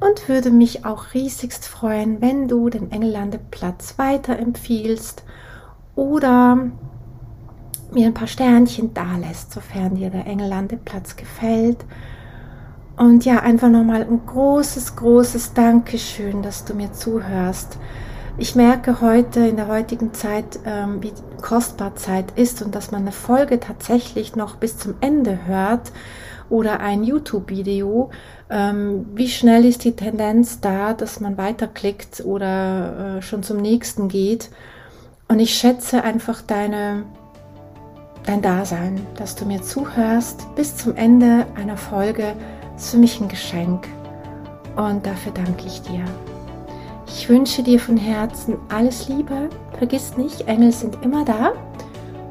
Und 0.00 0.28
würde 0.28 0.50
mich 0.50 0.84
auch 0.84 1.12
riesigst 1.12 1.66
freuen, 1.66 2.20
wenn 2.20 2.46
du 2.46 2.70
den 2.70 2.92
Engellandeplatz 2.92 3.98
weiterempfiehlst 3.98 5.24
oder 5.96 6.70
mir 7.92 8.06
ein 8.06 8.14
paar 8.14 8.28
Sternchen 8.28 8.94
da 8.94 9.16
lässt, 9.16 9.52
sofern 9.52 9.96
dir 9.96 10.10
der 10.10 10.26
Engellandeplatz 10.26 11.16
gefällt. 11.16 11.84
Und 12.96 13.24
ja, 13.24 13.40
einfach 13.40 13.68
nochmal 13.68 14.02
ein 14.02 14.20
großes, 14.26 14.96
großes 14.96 15.54
Dankeschön, 15.54 16.42
dass 16.42 16.64
du 16.64 16.74
mir 16.74 16.92
zuhörst. 16.92 17.78
Ich 18.36 18.54
merke 18.54 19.00
heute 19.00 19.40
in 19.46 19.56
der 19.56 19.66
heutigen 19.66 20.14
Zeit, 20.14 20.60
ähm, 20.64 21.02
wie 21.02 21.12
kostbar 21.42 21.96
Zeit 21.96 22.26
ist 22.36 22.62
und 22.62 22.74
dass 22.74 22.92
man 22.92 23.02
eine 23.02 23.12
Folge 23.12 23.58
tatsächlich 23.58 24.36
noch 24.36 24.56
bis 24.56 24.78
zum 24.78 24.94
Ende 25.00 25.46
hört 25.46 25.90
oder 26.50 26.80
ein 26.80 27.04
YouTube-Video. 27.04 28.10
Ähm, 28.50 29.06
wie 29.14 29.28
schnell 29.28 29.64
ist 29.64 29.84
die 29.84 29.96
Tendenz 29.96 30.60
da, 30.60 30.92
dass 30.94 31.20
man 31.20 31.36
weiterklickt 31.36 32.22
oder 32.24 33.18
äh, 33.18 33.22
schon 33.22 33.42
zum 33.42 33.58
nächsten 33.58 34.08
geht? 34.08 34.50
Und 35.28 35.40
ich 35.40 35.54
schätze 35.54 36.04
einfach 36.04 36.40
deine, 36.42 37.04
dein 38.24 38.40
Dasein, 38.40 39.00
dass 39.16 39.36
du 39.36 39.44
mir 39.44 39.62
zuhörst 39.62 40.46
bis 40.56 40.76
zum 40.76 40.96
Ende 40.96 41.46
einer 41.54 41.76
Folge 41.76 42.34
ist 42.78 42.90
für 42.90 42.98
mich 42.98 43.20
ein 43.20 43.28
Geschenk 43.28 43.88
und 44.76 45.04
dafür 45.04 45.32
danke 45.32 45.66
ich 45.66 45.82
dir. 45.82 46.04
Ich 47.08 47.28
wünsche 47.28 47.62
dir 47.62 47.80
von 47.80 47.96
Herzen 47.96 48.56
alles 48.68 49.08
Liebe. 49.08 49.48
Vergiss 49.78 50.16
nicht, 50.16 50.46
Engel 50.46 50.72
sind 50.72 51.02
immer 51.02 51.24
da 51.24 51.52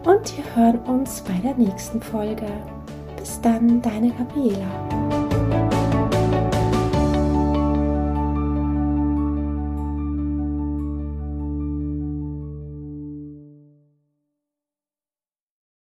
und 0.05 0.37
wir 0.37 0.55
hören 0.55 0.79
uns 0.79 1.21
bei 1.21 1.33
der 1.43 1.55
nächsten 1.55 2.01
Folge. 2.01 2.47
Bis 3.27 3.41
dann, 3.41 3.81
deine 3.81 4.09
Gabriela. 4.11 5.16